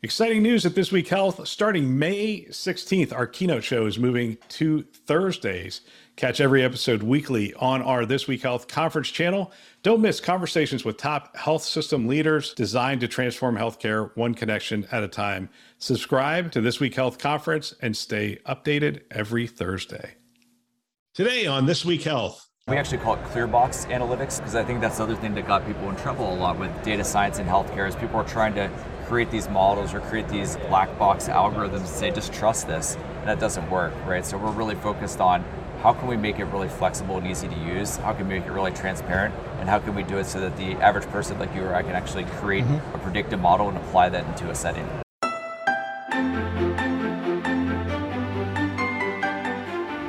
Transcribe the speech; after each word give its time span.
Exciting 0.00 0.44
news 0.44 0.64
at 0.64 0.76
This 0.76 0.92
Week 0.92 1.08
Health. 1.08 1.48
Starting 1.48 1.98
May 1.98 2.42
16th, 2.50 3.12
our 3.12 3.26
keynote 3.26 3.64
show 3.64 3.84
is 3.84 3.98
moving 3.98 4.38
to 4.50 4.84
Thursdays. 4.84 5.80
Catch 6.14 6.40
every 6.40 6.62
episode 6.62 7.02
weekly 7.02 7.52
on 7.54 7.82
our 7.82 8.06
This 8.06 8.28
Week 8.28 8.40
Health 8.40 8.68
conference 8.68 9.08
channel. 9.08 9.50
Don't 9.82 10.00
miss 10.00 10.20
conversations 10.20 10.84
with 10.84 10.98
top 10.98 11.36
health 11.36 11.64
system 11.64 12.06
leaders 12.06 12.54
designed 12.54 13.00
to 13.00 13.08
transform 13.08 13.56
healthcare 13.56 14.16
one 14.16 14.34
connection 14.34 14.86
at 14.92 15.02
a 15.02 15.08
time. 15.08 15.48
Subscribe 15.78 16.52
to 16.52 16.60
This 16.60 16.78
Week 16.78 16.94
Health 16.94 17.18
conference 17.18 17.74
and 17.82 17.96
stay 17.96 18.38
updated 18.46 19.00
every 19.10 19.48
Thursday. 19.48 20.14
Today 21.12 21.46
on 21.46 21.66
This 21.66 21.84
Week 21.84 22.02
Health, 22.02 22.48
we 22.68 22.76
actually 22.76 22.98
call 22.98 23.14
it 23.14 23.24
ClearBox 23.24 23.90
analytics 23.90 24.38
because 24.38 24.54
I 24.54 24.62
think 24.62 24.80
that's 24.80 24.98
the 24.98 25.02
other 25.02 25.16
thing 25.16 25.34
that 25.34 25.48
got 25.48 25.66
people 25.66 25.90
in 25.90 25.96
trouble 25.96 26.32
a 26.32 26.36
lot 26.36 26.56
with 26.56 26.70
data 26.84 27.02
science 27.02 27.40
in 27.40 27.46
healthcare 27.48 27.88
is 27.88 27.96
people 27.96 28.16
are 28.16 28.28
trying 28.28 28.54
to 28.54 28.70
create 29.08 29.30
these 29.30 29.48
models 29.48 29.94
or 29.94 30.00
create 30.00 30.28
these 30.28 30.56
black 30.68 30.98
box 30.98 31.28
algorithms 31.28 31.78
and 31.78 31.88
say 31.88 32.10
just 32.10 32.30
trust 32.30 32.66
this 32.66 32.94
and 32.96 33.26
that 33.26 33.40
doesn't 33.40 33.68
work 33.70 33.94
right 34.06 34.26
so 34.26 34.36
we're 34.36 34.50
really 34.50 34.74
focused 34.74 35.18
on 35.18 35.42
how 35.82 35.94
can 35.94 36.06
we 36.08 36.16
make 36.16 36.38
it 36.38 36.44
really 36.44 36.68
flexible 36.68 37.16
and 37.16 37.26
easy 37.26 37.48
to 37.48 37.58
use 37.60 37.96
how 37.96 38.12
can 38.12 38.28
we 38.28 38.38
make 38.38 38.46
it 38.46 38.52
really 38.52 38.70
transparent 38.72 39.34
and 39.60 39.68
how 39.68 39.78
can 39.78 39.94
we 39.94 40.02
do 40.02 40.18
it 40.18 40.26
so 40.26 40.38
that 40.38 40.54
the 40.58 40.72
average 40.82 41.08
person 41.08 41.38
like 41.38 41.52
you 41.54 41.62
or 41.62 41.74
i 41.74 41.82
can 41.82 41.92
actually 41.92 42.24
create 42.24 42.64
mm-hmm. 42.64 42.94
a 42.94 42.98
predictive 42.98 43.40
model 43.40 43.68
and 43.68 43.78
apply 43.78 44.10
that 44.10 44.26
into 44.26 44.50
a 44.50 44.54
setting 44.54 44.86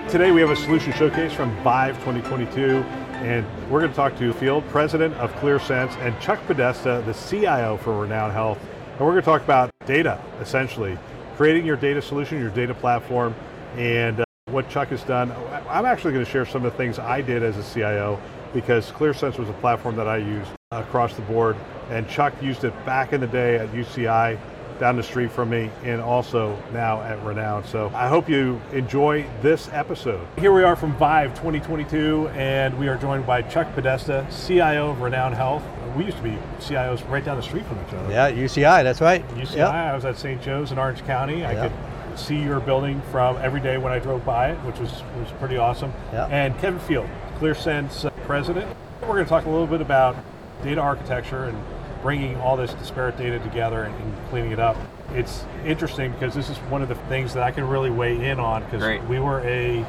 Today 0.09 0.31
we 0.31 0.41
have 0.41 0.49
a 0.49 0.55
solution 0.55 0.91
showcase 0.93 1.31
from 1.31 1.55
Vive 1.63 1.95
2022 1.99 2.84
and 3.21 3.45
we're 3.70 3.79
going 3.79 3.91
to 3.91 3.95
talk 3.95 4.18
to 4.18 4.34
Field 4.34 4.68
President 4.70 5.13
of 5.16 5.31
ClearSense 5.35 5.95
and 5.98 6.20
Chuck 6.20 6.40
Podesta, 6.48 7.04
the 7.05 7.13
CIO 7.13 7.77
for 7.77 8.02
Renown 8.02 8.31
Health. 8.31 8.57
And 8.99 9.08
we're 9.08 9.13
going 9.13 9.23
to 9.23 9.26
talk 9.26 9.44
about 9.45 9.71
data, 9.85 10.21
essentially, 10.41 10.98
creating 11.38 11.66
your 11.66 11.77
data 11.77 12.02
solution, 12.02 12.38
your 12.38 12.49
data 12.49 12.73
platform, 12.73 13.34
and 13.77 14.20
uh, 14.20 14.26
what 14.48 14.70
Chuck 14.70 14.90
has 14.90 15.04
done. 15.04 15.32
I'm 15.70 15.85
actually 15.85 16.12
going 16.12 16.26
to 16.26 16.29
share 16.29 16.46
some 16.46 16.65
of 16.65 16.71
the 16.73 16.77
things 16.77 16.99
I 16.99 17.21
did 17.21 17.41
as 17.41 17.55
a 17.55 17.63
CIO 17.63 18.20
because 18.54 18.91
ClearSense 18.91 19.40
was 19.40 19.48
a 19.48 19.54
platform 19.54 19.96
that 19.96 20.10
I 20.10 20.18
used 20.18 20.51
across 20.71 21.15
the 21.15 21.21
board, 21.21 21.55
and 21.90 22.10
Chuck 22.10 22.34
used 22.43 22.65
it 22.65 22.73
back 22.85 23.13
in 23.13 23.21
the 23.21 23.27
day 23.27 23.55
at 23.55 23.70
UCI 23.70 24.38
down 24.80 24.96
the 24.96 25.04
street 25.04 25.32
from 25.32 25.49
me 25.49 25.70
and 25.84 26.02
also 26.02 26.58
now 26.72 27.02
at 27.02 27.22
Renown. 27.24 27.63
So 27.66 27.91
I 27.94 28.08
hope 28.08 28.30
you 28.30 28.60
enjoy 28.72 29.26
this 29.41 29.70
episode. 29.72 30.26
Here 30.38 30.54
we 30.54 30.63
are 30.63 30.76
from 30.76 30.96
Vive 30.98 31.32
2022 31.35 32.30
and 32.30 32.77
we 32.80 32.88
are 32.88 32.98
joined 32.98 33.27
by 33.27 33.41
Chuck 33.41 33.72
Podesta, 33.74 34.26
CIO 34.48 34.91
of 34.91 35.02
Renown 35.02 35.34
Health. 35.34 35.63
We 35.98 36.05
used 36.05 36.18
to 36.18 36.24
be 36.24 36.38
CIOs 36.60 37.07
right 37.10 37.24
down 37.24 37.38
the 37.38 37.44
street 37.44 37.66
from 37.66 37.80
each 37.85 37.94
other. 37.94 38.12
Yeah, 38.12 38.32
UCI, 38.32 38.84
that's 38.84 39.02
right. 39.02 39.27
UCI, 39.30 39.55
yep. 39.57 39.70
I 39.70 39.94
was 39.94 40.05
at 40.05 40.18
St. 40.18 40.41
Joe's 40.41 40.72
in 40.72 40.77
Orange 40.77 41.04
County. 41.04 41.44
I 41.44 41.54
yep. 41.54 41.72
could 41.72 42.20
see 42.20 42.41
your 42.41 42.60
building 42.60 43.02
from 43.12 43.38
every 43.38 43.60
day 43.60 43.77
when 43.77 43.91
I 43.91 44.00
drove 44.00 44.24
by 44.26 44.52
it, 44.52 44.57
which 44.60 44.80
was, 44.80 44.91
was 45.18 45.32
pretty 45.40 45.57
awesome. 45.57 45.91
Yep. 46.13 46.30
And 46.32 46.57
Kevin 46.60 46.80
Field, 46.80 47.10
ClearSense 47.40 48.12
president. 48.26 48.76
We're 49.02 49.07
going 49.07 49.26
to 49.26 49.30
talk 49.30 49.46
a 49.46 49.50
little 49.50 49.68
bit 49.68 49.82
about 49.82 50.16
data 50.63 50.82
architecture 50.82 51.46
and 51.46 51.57
bringing 52.01 52.35
all 52.37 52.55
this 52.55 52.73
disparate 52.75 53.17
data 53.17 53.39
together 53.39 53.83
and, 53.83 53.95
and, 53.95 54.29
cleaning 54.29 54.51
it 54.51 54.59
up. 54.59 54.77
It's 55.13 55.43
interesting 55.65 56.11
because 56.11 56.33
this 56.33 56.49
is 56.49 56.57
one 56.69 56.81
of 56.81 56.89
the 56.89 56.95
things 56.95 57.33
that 57.33 57.43
I 57.43 57.51
can 57.51 57.67
really 57.67 57.89
weigh 57.89 58.29
in 58.29 58.39
on 58.39 58.63
because 58.63 59.01
we 59.07 59.19
were 59.19 59.41
a 59.41 59.85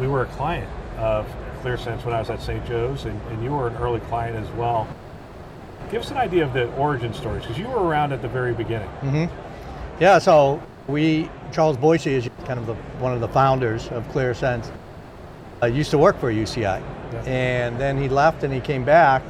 we 0.00 0.08
were 0.08 0.22
a 0.22 0.26
client 0.26 0.68
of 0.98 1.26
ClearSense 1.62 2.04
when 2.04 2.14
I 2.14 2.18
was 2.18 2.30
at 2.30 2.42
St. 2.42 2.64
Joe's, 2.66 3.04
and, 3.04 3.20
and 3.30 3.42
you 3.42 3.50
were 3.50 3.68
an 3.68 3.76
early 3.76 4.00
client 4.00 4.36
as 4.36 4.50
well. 4.56 4.88
Give 5.90 6.02
us 6.02 6.10
an 6.10 6.16
idea 6.16 6.44
of 6.44 6.52
the 6.52 6.72
origin 6.74 7.14
stories 7.14 7.42
because 7.42 7.58
you 7.58 7.68
were 7.68 7.82
around 7.84 8.12
at 8.12 8.20
the 8.20 8.28
very 8.28 8.52
beginning. 8.52 8.88
Mm-hmm. 9.02 10.02
Yeah, 10.02 10.18
so 10.18 10.60
we 10.88 11.30
Charles 11.52 11.76
Boicey 11.76 12.12
is 12.12 12.28
kind 12.44 12.58
of 12.58 12.66
the, 12.66 12.74
one 12.98 13.12
of 13.12 13.20
the 13.20 13.28
founders 13.28 13.88
of 13.88 14.04
ClearSense. 14.08 14.70
I 15.62 15.68
used 15.68 15.90
to 15.92 15.98
work 15.98 16.18
for 16.18 16.32
UCI, 16.32 16.80
yeah. 16.80 17.22
and 17.24 17.80
then 17.80 17.96
he 17.96 18.08
left 18.08 18.42
and 18.42 18.52
he 18.52 18.60
came 18.60 18.84
back 18.84 19.22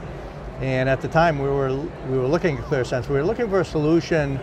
and 0.60 0.88
at 0.88 1.02
the 1.02 1.08
time, 1.08 1.38
we 1.38 1.48
were 1.48 1.76
we 2.08 2.16
were 2.16 2.26
looking 2.26 2.56
at 2.56 2.64
ClearSense. 2.64 3.08
We 3.08 3.16
were 3.16 3.24
looking 3.24 3.48
for 3.48 3.60
a 3.60 3.64
solution 3.64 4.40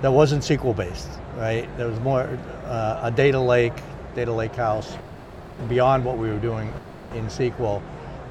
that 0.00 0.10
wasn't 0.10 0.42
SQL 0.42 0.74
based, 0.74 1.08
right? 1.36 1.68
That 1.78 1.88
was 1.88 2.00
more 2.00 2.22
uh, 2.64 3.00
a 3.04 3.10
data 3.10 3.38
lake, 3.38 3.74
data 4.16 4.32
lake 4.32 4.56
house, 4.56 4.96
beyond 5.68 6.04
what 6.04 6.18
we 6.18 6.28
were 6.28 6.40
doing 6.40 6.72
in 7.14 7.26
SQL, 7.26 7.80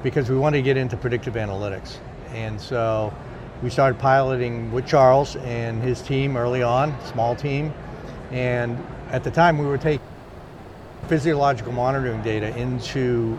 because 0.02 0.28
we 0.28 0.36
wanted 0.36 0.58
to 0.58 0.62
get 0.62 0.76
into 0.76 0.96
predictive 0.96 1.34
analytics. 1.34 1.96
And 2.32 2.60
so 2.60 3.14
we 3.62 3.70
started 3.70 3.98
piloting 3.98 4.70
with 4.70 4.86
Charles 4.86 5.36
and 5.36 5.82
his 5.82 6.02
team 6.02 6.36
early 6.36 6.62
on, 6.62 6.94
small 7.06 7.34
team. 7.34 7.72
And 8.30 8.76
at 9.10 9.24
the 9.24 9.30
time, 9.30 9.56
we 9.56 9.64
were 9.64 9.78
taking 9.78 10.04
physiological 11.08 11.72
monitoring 11.72 12.22
data 12.22 12.54
into 12.58 13.38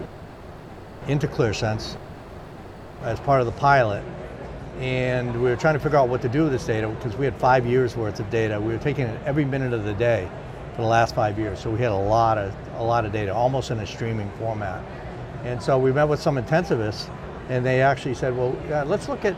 into 1.07 1.27
ClearSense 1.27 1.97
as 3.03 3.19
part 3.19 3.39
of 3.39 3.45
the 3.45 3.53
pilot. 3.53 4.03
And 4.79 5.33
we 5.35 5.49
were 5.49 5.55
trying 5.55 5.75
to 5.75 5.79
figure 5.79 5.97
out 5.97 6.09
what 6.09 6.21
to 6.23 6.29
do 6.29 6.43
with 6.43 6.51
this 6.51 6.65
data 6.65 6.87
because 6.87 7.15
we 7.15 7.25
had 7.25 7.35
five 7.37 7.65
years 7.65 7.95
worth 7.95 8.19
of 8.19 8.29
data. 8.29 8.59
We 8.59 8.73
were 8.73 8.79
taking 8.79 9.05
it 9.05 9.21
every 9.25 9.45
minute 9.45 9.73
of 9.73 9.83
the 9.83 9.93
day 9.93 10.27
for 10.75 10.81
the 10.81 10.87
last 10.87 11.13
five 11.13 11.37
years. 11.37 11.59
So 11.59 11.69
we 11.69 11.79
had 11.79 11.91
a 11.91 11.95
lot 11.95 12.37
of 12.37 12.53
a 12.77 12.83
lot 12.83 13.05
of 13.05 13.11
data, 13.11 13.33
almost 13.33 13.71
in 13.71 13.79
a 13.79 13.87
streaming 13.87 14.29
format. 14.39 14.83
And 15.43 15.61
so 15.61 15.77
we 15.77 15.91
met 15.91 16.05
with 16.05 16.21
some 16.21 16.37
intensivists, 16.37 17.13
and 17.49 17.65
they 17.65 17.81
actually 17.81 18.15
said, 18.15 18.35
well, 18.35 18.55
let's 18.85 19.07
look 19.07 19.25
at 19.25 19.35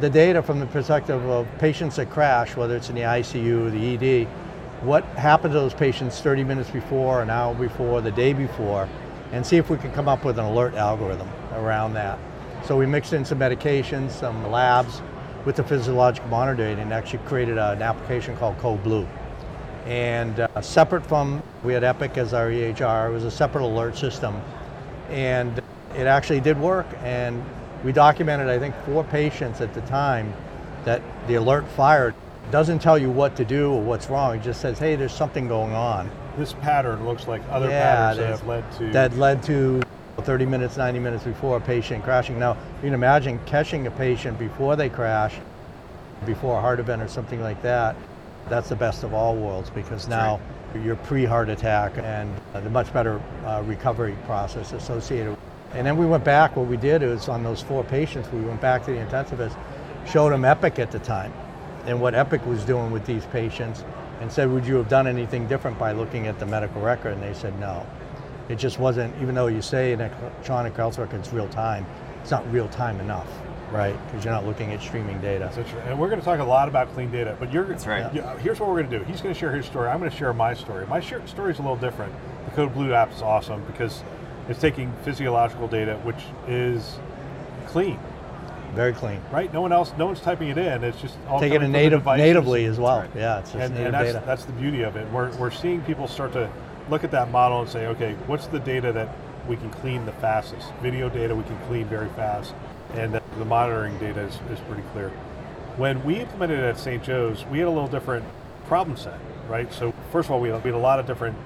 the 0.00 0.08
data 0.10 0.42
from 0.42 0.60
the 0.60 0.66
perspective 0.66 1.22
of 1.28 1.48
patients 1.58 1.96
that 1.96 2.10
crash, 2.10 2.56
whether 2.56 2.76
it's 2.76 2.88
in 2.88 2.94
the 2.94 3.02
ICU 3.02 3.66
or 3.66 3.70
the 3.70 4.22
ED. 4.22 4.28
What 4.82 5.04
happened 5.16 5.52
to 5.52 5.58
those 5.58 5.74
patients 5.74 6.20
30 6.20 6.44
minutes 6.44 6.70
before, 6.70 7.22
an 7.22 7.30
hour 7.30 7.54
before, 7.54 8.00
the 8.00 8.12
day 8.12 8.32
before, 8.32 8.88
and 9.32 9.44
see 9.44 9.56
if 9.56 9.68
we 9.68 9.76
can 9.76 9.92
come 9.92 10.08
up 10.08 10.24
with 10.24 10.38
an 10.38 10.44
alert 10.44 10.74
algorithm 10.74 11.28
around 11.54 11.94
that. 11.94 12.18
So 12.64 12.76
we 12.76 12.86
mixed 12.86 13.12
in 13.12 13.24
some 13.24 13.38
medications, 13.38 14.10
some 14.10 14.50
labs 14.50 15.02
with 15.44 15.56
the 15.56 15.64
physiological 15.64 16.28
monitoring 16.28 16.78
and 16.78 16.92
actually 16.92 17.20
created 17.20 17.58
an 17.58 17.82
application 17.82 18.36
called 18.36 18.58
Code 18.58 18.82
Blue. 18.82 19.06
And 19.86 20.40
uh, 20.40 20.60
separate 20.60 21.04
from, 21.04 21.42
we 21.64 21.72
had 21.72 21.84
Epic 21.84 22.18
as 22.18 22.34
our 22.34 22.50
EHR, 22.50 23.08
it 23.08 23.12
was 23.12 23.24
a 23.24 23.30
separate 23.30 23.64
alert 23.64 23.96
system. 23.96 24.40
And 25.08 25.58
it 25.96 26.06
actually 26.06 26.40
did 26.40 26.58
work. 26.60 26.86
And 27.02 27.42
we 27.82 27.92
documented, 27.92 28.48
I 28.48 28.58
think, 28.58 28.74
four 28.84 29.04
patients 29.04 29.60
at 29.60 29.72
the 29.72 29.80
time 29.82 30.32
that 30.84 31.02
the 31.26 31.36
alert 31.36 31.66
fired. 31.68 32.14
It 32.46 32.50
Doesn't 32.50 32.80
tell 32.80 32.98
you 32.98 33.10
what 33.10 33.36
to 33.36 33.44
do 33.44 33.72
or 33.72 33.80
what's 33.80 34.10
wrong. 34.10 34.36
It 34.36 34.42
just 34.42 34.60
says, 34.60 34.78
hey, 34.78 34.96
there's 34.96 35.14
something 35.14 35.48
going 35.48 35.72
on. 35.72 36.10
This 36.36 36.52
pattern 36.52 37.04
looks 37.06 37.26
like 37.26 37.42
other 37.50 37.68
yeah, 37.68 38.14
patterns 38.14 38.18
that 38.18 38.26
have 38.26 38.46
led 38.46 38.72
to. 38.78 38.92
That 38.92 39.16
led 39.16 39.42
to 39.44 39.82
30 40.20 40.46
minutes, 40.46 40.76
90 40.76 40.98
minutes 40.98 41.24
before 41.24 41.56
a 41.56 41.60
patient 41.60 42.04
crashing. 42.04 42.38
Now, 42.38 42.56
you 42.76 42.88
can 42.88 42.94
imagine 42.94 43.38
catching 43.46 43.86
a 43.86 43.90
patient 43.90 44.38
before 44.38 44.76
they 44.76 44.88
crash, 44.88 45.34
before 46.26 46.58
a 46.58 46.60
heart 46.60 46.80
event 46.80 47.02
or 47.02 47.08
something 47.08 47.40
like 47.40 47.60
that. 47.62 47.96
That's 48.48 48.68
the 48.68 48.76
best 48.76 49.02
of 49.04 49.14
all 49.14 49.36
worlds 49.36 49.70
because 49.70 50.08
now 50.08 50.40
right. 50.74 50.84
you're 50.84 50.96
pre-heart 50.96 51.48
attack 51.48 51.92
and 51.98 52.34
the 52.52 52.70
much 52.70 52.92
better 52.92 53.20
uh, 53.44 53.62
recovery 53.66 54.16
process 54.24 54.72
associated. 54.72 55.36
And 55.72 55.86
then 55.86 55.96
we 55.96 56.06
went 56.06 56.24
back, 56.24 56.56
what 56.56 56.66
we 56.66 56.76
did 56.76 57.02
is 57.02 57.28
on 57.28 57.44
those 57.44 57.62
four 57.62 57.84
patients, 57.84 58.28
we 58.32 58.40
went 58.40 58.60
back 58.60 58.84
to 58.86 58.90
the 58.90 58.98
intensivist, 58.98 59.56
showed 60.06 60.30
them 60.32 60.44
Epic 60.44 60.78
at 60.78 60.90
the 60.90 60.98
time 60.98 61.32
and 61.86 62.00
what 62.00 62.14
Epic 62.14 62.44
was 62.46 62.64
doing 62.64 62.90
with 62.90 63.06
these 63.06 63.24
patients 63.26 63.84
and 64.20 64.30
said, 64.30 64.50
would 64.50 64.66
you 64.66 64.76
have 64.76 64.88
done 64.88 65.06
anything 65.06 65.46
different 65.48 65.78
by 65.78 65.92
looking 65.92 66.26
at 66.26 66.38
the 66.38 66.46
medical 66.46 66.80
record? 66.80 67.14
And 67.14 67.22
they 67.22 67.34
said 67.34 67.58
no. 67.58 67.86
It 68.50 68.58
just 68.58 68.80
wasn't, 68.80 69.14
even 69.22 69.36
though 69.36 69.46
you 69.46 69.62
say 69.62 69.92
in 69.92 70.00
electronic 70.00 70.74
health 70.74 70.98
record 70.98 71.20
it's 71.20 71.32
real 71.32 71.48
time, 71.48 71.86
it's 72.20 72.32
not 72.32 72.50
real 72.52 72.66
time 72.68 72.98
enough, 72.98 73.28
right? 73.70 73.96
Because 74.06 74.24
you're 74.24 74.34
not 74.34 74.44
looking 74.44 74.72
at 74.72 74.82
streaming 74.82 75.20
data. 75.20 75.48
That's 75.54 75.70
right. 75.72 75.86
And 75.86 75.96
we're 75.96 76.08
going 76.08 76.18
to 76.18 76.24
talk 76.24 76.40
a 76.40 76.44
lot 76.44 76.68
about 76.68 76.92
clean 76.92 77.12
data, 77.12 77.36
but 77.38 77.52
you're 77.52 77.64
That's 77.64 77.86
right. 77.86 78.12
You, 78.12 78.22
here's 78.40 78.58
what 78.58 78.68
we're 78.68 78.80
going 78.80 78.90
to 78.90 78.98
do. 78.98 79.04
He's 79.04 79.20
going 79.20 79.32
to 79.32 79.38
share 79.38 79.54
his 79.54 79.66
story. 79.66 79.88
I'm 79.88 80.00
going 80.00 80.10
to 80.10 80.16
share 80.16 80.32
my 80.32 80.52
story. 80.52 80.84
My 80.88 80.98
story 80.98 81.22
is 81.52 81.60
a 81.60 81.62
little 81.62 81.76
different. 81.76 82.12
The 82.46 82.50
Code 82.50 82.74
Blue 82.74 82.92
app 82.92 83.12
is 83.12 83.22
awesome 83.22 83.64
because 83.66 84.02
it's 84.48 84.60
taking 84.60 84.92
physiological 85.04 85.68
data, 85.68 85.94
which 86.02 86.24
is 86.48 86.98
clean. 87.68 88.00
Very 88.74 88.92
clean. 88.92 89.20
Right? 89.30 89.52
No 89.52 89.60
one 89.60 89.72
else, 89.72 89.92
no 89.96 90.06
one's 90.06 90.20
typing 90.20 90.48
it 90.48 90.58
in. 90.58 90.82
It's 90.82 91.00
just 91.00 91.16
all 91.28 91.38
taking 91.38 91.62
it 91.62 91.68
native, 91.68 92.04
natively 92.04 92.64
as 92.64 92.80
well. 92.80 93.00
Right. 93.00 93.10
Yeah, 93.14 93.38
it's 93.38 93.52
just 93.52 93.62
and, 93.62 93.74
native 93.74 93.86
and 93.86 93.94
that's, 93.94 94.12
data. 94.12 94.26
that's 94.26 94.44
the 94.44 94.52
beauty 94.52 94.82
of 94.82 94.96
it. 94.96 95.08
We're, 95.12 95.30
we're 95.36 95.52
seeing 95.52 95.82
people 95.82 96.08
start 96.08 96.32
to 96.32 96.50
look 96.90 97.04
at 97.04 97.12
that 97.12 97.30
model 97.30 97.60
and 97.60 97.70
say, 97.70 97.86
okay, 97.86 98.14
what's 98.26 98.46
the 98.48 98.58
data 98.58 98.92
that 98.92 99.08
we 99.48 99.56
can 99.56 99.70
clean 99.70 100.04
the 100.04 100.12
fastest? 100.12 100.72
Video 100.82 101.08
data 101.08 101.34
we 101.34 101.44
can 101.44 101.58
clean 101.66 101.86
very 101.86 102.08
fast, 102.10 102.52
and 102.94 103.14
the 103.14 103.44
monitoring 103.44 103.96
data 103.98 104.20
is, 104.20 104.34
is 104.50 104.58
pretty 104.66 104.82
clear. 104.92 105.10
When 105.76 106.04
we 106.04 106.16
implemented 106.16 106.58
it 106.58 106.64
at 106.64 106.78
St. 106.78 107.02
Joe's, 107.02 107.46
we 107.46 107.58
had 107.58 107.68
a 107.68 107.70
little 107.70 107.88
different 107.88 108.24
problem 108.66 108.96
set, 108.96 109.18
right? 109.48 109.72
So 109.72 109.94
first 110.10 110.26
of 110.26 110.32
all, 110.32 110.40
we 110.40 110.48
had, 110.48 110.66
a 110.66 110.76
lot 110.76 110.98
of 110.98 111.06
different 111.06 111.36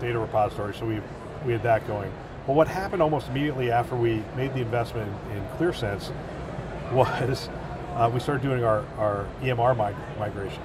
data 0.00 0.18
repositories, 0.18 0.76
so 0.76 0.86
we, 0.86 1.00
we 1.44 1.52
had 1.52 1.62
that 1.62 1.86
going. 1.86 2.10
But 2.46 2.54
what 2.54 2.66
happened 2.66 3.02
almost 3.02 3.28
immediately 3.28 3.70
after 3.70 3.94
we 3.94 4.22
made 4.36 4.54
the 4.54 4.60
investment 4.60 5.12
in 5.32 5.44
ClearSense 5.58 6.12
was 6.92 7.48
uh, 7.94 8.10
we 8.12 8.20
started 8.20 8.42
doing 8.42 8.64
our, 8.64 8.84
our 8.98 9.26
EMR 9.42 9.76
mig- 9.76 10.18
migration. 10.18 10.62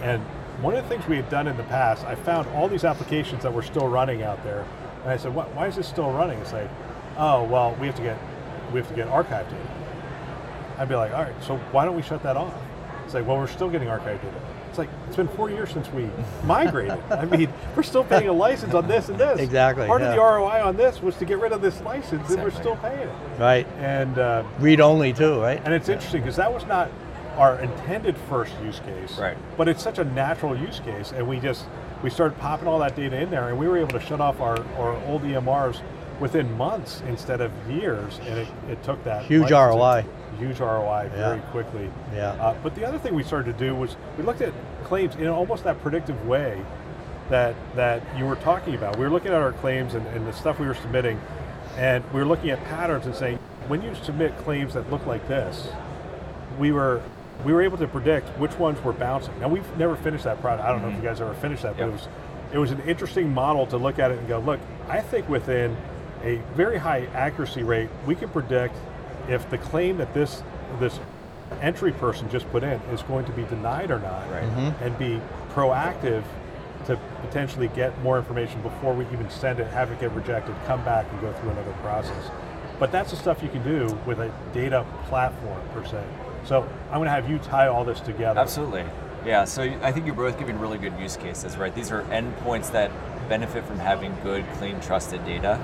And 0.00 0.24
one 0.60 0.74
of 0.74 0.82
the 0.82 0.88
things 0.88 1.06
we 1.08 1.16
had 1.16 1.28
done 1.30 1.46
in 1.46 1.56
the 1.56 1.62
past, 1.64 2.04
I 2.04 2.14
found 2.14 2.48
all 2.48 2.68
these 2.68 2.84
applications 2.84 3.42
that 3.42 3.52
were 3.52 3.62
still 3.62 3.86
running 3.88 4.22
out 4.22 4.42
there, 4.42 4.64
and 5.02 5.10
I 5.10 5.16
said, 5.16 5.34
"Why, 5.34 5.44
why 5.54 5.66
is 5.68 5.76
this 5.76 5.86
still 5.86 6.10
running?" 6.10 6.38
It's 6.40 6.52
like, 6.52 6.68
"Oh, 7.16 7.44
well, 7.44 7.76
we 7.80 7.86
have 7.86 7.96
to 7.96 8.02
get 8.02 8.18
we 8.72 8.80
have 8.80 8.88
to 8.88 8.94
get 8.94 9.08
archive 9.08 9.46
data." 9.48 9.62
I'd 10.78 10.88
be 10.88 10.94
like, 10.96 11.12
"All 11.12 11.22
right, 11.22 11.42
so 11.42 11.56
why 11.72 11.84
don't 11.84 11.96
we 11.96 12.02
shut 12.02 12.22
that 12.24 12.36
off?" 12.36 12.54
It's 13.04 13.14
like, 13.14 13.26
"Well, 13.26 13.36
we're 13.38 13.46
still 13.46 13.70
getting 13.70 13.88
archived 13.88 14.22
data." 14.22 14.40
It's 14.68 14.78
like 14.78 14.90
it's 15.06 15.16
been 15.16 15.28
four 15.28 15.48
years 15.48 15.70
since 15.70 15.88
we 15.92 16.10
migrated. 16.44 16.98
I 17.10 17.24
mean, 17.24 17.52
we're 17.76 17.82
still 17.82 18.04
paying 18.04 18.28
a 18.28 18.32
license 18.32 18.74
on 18.74 18.86
this 18.88 19.08
and 19.08 19.18
this. 19.18 19.40
Exactly, 19.40 19.86
Part 19.86 20.02
yeah. 20.02 20.08
of 20.08 20.14
the 20.16 20.20
ROI 20.20 20.62
on 20.62 20.76
this 20.76 21.00
was 21.00 21.16
to 21.16 21.24
get 21.24 21.38
rid 21.38 21.52
of 21.52 21.62
this 21.62 21.80
license, 21.82 22.28
and 22.30 22.42
we're 22.42 22.50
still 22.50 22.76
paying 22.76 23.08
it. 23.08 23.10
Right. 23.38 23.66
And 23.78 24.18
uh, 24.18 24.42
Read 24.58 24.80
only 24.80 25.12
too, 25.12 25.40
right? 25.40 25.60
and 25.64 25.72
it's 25.72 25.88
interesting 25.88 26.20
because 26.22 26.36
that 26.36 26.52
was 26.52 26.66
not 26.66 26.90
our 27.38 27.58
intended 27.60 28.16
first 28.28 28.52
use 28.62 28.80
case. 28.80 29.16
Right. 29.16 29.36
But 29.56 29.68
it's 29.68 29.82
such 29.82 29.98
a 29.98 30.04
natural 30.04 30.58
use 30.58 30.80
case, 30.80 31.12
and 31.12 31.26
we 31.26 31.38
just 31.38 31.64
we 32.02 32.10
started 32.10 32.38
popping 32.38 32.68
all 32.68 32.80
that 32.80 32.96
data 32.96 33.18
in 33.20 33.30
there, 33.30 33.48
and 33.48 33.58
we 33.58 33.66
were 33.66 33.78
able 33.78 33.90
to 33.90 34.00
shut 34.00 34.20
off 34.20 34.40
our, 34.40 34.60
our 34.76 34.94
old 35.06 35.22
EMRs 35.22 35.80
within 36.20 36.52
months 36.56 37.02
instead 37.08 37.40
of 37.40 37.52
years, 37.70 38.18
and 38.24 38.40
it, 38.40 38.48
it 38.68 38.82
took 38.82 39.02
that 39.04 39.24
Huge 39.24 39.50
ROI. 39.50 40.04
Huge 40.38 40.58
ROI 40.60 41.10
very 41.12 41.40
quickly. 41.52 41.90
Yeah. 42.12 42.30
Uh, 42.32 42.56
but 42.62 42.74
the 42.74 42.84
other 42.86 42.98
thing 42.98 43.14
we 43.14 43.24
started 43.24 43.56
to 43.56 43.64
do 43.64 43.74
was 43.74 43.96
we 44.16 44.24
looked 44.24 44.40
at 44.40 44.52
claims 44.84 45.14
in 45.16 45.26
almost 45.28 45.64
that 45.64 45.80
predictive 45.80 46.26
way 46.26 46.60
that 47.30 47.54
that 47.76 48.02
you 48.16 48.24
were 48.24 48.36
talking 48.36 48.74
about. 48.74 48.96
We 48.96 49.04
were 49.04 49.10
looking 49.10 49.32
at 49.32 49.38
our 49.38 49.52
claims 49.52 49.94
and, 49.94 50.06
and 50.08 50.26
the 50.26 50.32
stuff 50.32 50.58
we 50.58 50.66
were 50.66 50.74
submitting, 50.74 51.20
and 51.76 52.04
we 52.12 52.20
were 52.20 52.26
looking 52.26 52.50
at 52.50 52.62
patterns 52.64 53.06
and 53.06 53.14
saying, 53.14 53.38
when 53.68 53.82
you 53.82 53.94
submit 54.02 54.36
claims 54.38 54.74
that 54.74 54.90
look 54.90 55.06
like 55.06 55.26
this, 55.28 55.68
we 56.58 56.72
were 56.72 57.02
we 57.44 57.52
were 57.52 57.62
able 57.62 57.78
to 57.78 57.86
predict 57.86 58.28
which 58.38 58.58
ones 58.58 58.82
were 58.82 58.92
bouncing. 58.92 59.38
Now 59.40 59.48
we've 59.48 59.76
never 59.76 59.96
finished 59.96 60.24
that 60.24 60.40
product. 60.40 60.66
I 60.66 60.72
don't 60.72 60.82
know 60.82 60.88
if 60.88 60.94
mm-hmm. 60.94 61.02
you 61.04 61.08
guys 61.08 61.20
ever 61.20 61.34
finished 61.34 61.62
that, 61.62 61.76
but 61.76 61.84
Yep. 61.84 61.88
it 61.88 61.92
was 61.92 62.08
it 62.52 62.58
was 62.58 62.70
an 62.70 62.80
interesting 62.82 63.32
model 63.32 63.66
to 63.66 63.76
look 63.76 63.98
at 63.98 64.10
it 64.10 64.18
and 64.18 64.26
go, 64.26 64.38
look, 64.38 64.58
I 64.88 65.00
think 65.00 65.28
within 65.28 65.76
a 66.24 66.36
very 66.54 66.78
high 66.78 67.06
accuracy 67.14 67.62
rate, 67.62 67.90
we 68.06 68.14
can 68.14 68.30
predict 68.30 68.74
if 69.28 69.48
the 69.50 69.58
claim 69.58 69.98
that 69.98 70.14
this 70.14 70.42
this 70.80 70.98
entry 71.60 71.92
person 71.92 72.28
just 72.30 72.50
put 72.50 72.62
in 72.62 72.80
is 72.92 73.02
going 73.02 73.24
to 73.26 73.32
be 73.32 73.42
denied 73.44 73.90
or 73.90 73.98
not, 73.98 74.30
Right. 74.30 74.42
Mm-hmm. 74.42 74.84
and 74.84 74.98
be 74.98 75.20
proactive 75.54 76.22
to 76.86 76.96
potentially 77.22 77.68
get 77.68 77.98
more 78.02 78.18
information 78.18 78.60
before 78.62 78.94
we 78.94 79.04
even 79.12 79.28
send 79.30 79.60
it, 79.60 79.66
have 79.68 79.90
it 79.90 80.00
get 80.00 80.10
rejected, 80.12 80.54
come 80.66 80.82
back 80.84 81.06
and 81.10 81.20
go 81.20 81.32
through 81.34 81.50
another 81.50 81.72
process. 81.82 82.30
But 82.78 82.92
that's 82.92 83.10
the 83.10 83.16
stuff 83.16 83.42
you 83.42 83.48
can 83.48 83.62
do 83.62 83.98
with 84.06 84.20
a 84.20 84.32
data 84.54 84.86
platform 85.08 85.60
per 85.74 85.84
se. 85.84 86.02
So 86.48 86.62
I'm 86.86 86.94
going 86.94 87.04
to 87.04 87.10
have 87.10 87.28
you 87.28 87.38
tie 87.38 87.66
all 87.66 87.84
this 87.84 88.00
together. 88.00 88.40
Absolutely. 88.40 88.82
Yeah, 89.26 89.44
so 89.44 89.64
I 89.82 89.92
think 89.92 90.06
you're 90.06 90.14
both 90.14 90.38
giving 90.38 90.58
really 90.58 90.78
good 90.78 90.98
use 90.98 91.14
cases, 91.14 91.58
right? 91.58 91.74
These 91.74 91.92
are 91.92 92.04
endpoints 92.04 92.72
that 92.72 92.90
benefit 93.28 93.66
from 93.66 93.78
having 93.78 94.16
good, 94.22 94.46
clean, 94.54 94.80
trusted 94.80 95.22
data. 95.26 95.58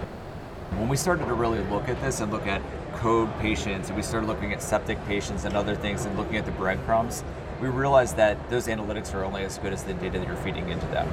When 0.73 0.91
we 0.91 0.99
started 0.99 1.25
to 1.25 1.33
really 1.33 1.61
look 1.71 1.89
at 1.89 1.99
this 2.03 2.21
and 2.21 2.31
look 2.31 2.47
at 2.47 2.61
code 2.97 3.31
patients, 3.39 3.89
and 3.89 3.97
we 3.97 4.03
started 4.03 4.27
looking 4.27 4.53
at 4.53 4.61
septic 4.61 5.03
patients 5.07 5.47
and 5.47 5.57
other 5.57 5.75
things 5.75 6.05
and 6.05 6.19
looking 6.19 6.37
at 6.37 6.45
the 6.45 6.53
breadcrumbs, 6.53 7.25
we 7.63 7.69
realized 7.69 8.17
that 8.19 8.51
those 8.51 8.67
analytics 8.67 9.15
are 9.15 9.25
only 9.25 9.43
as 9.43 9.57
good 9.57 9.73
as 9.73 9.85
the 9.85 9.95
data 9.95 10.19
that 10.19 10.29
you're 10.29 10.37
feeding 10.37 10.69
into 10.69 10.87
them, 10.89 11.09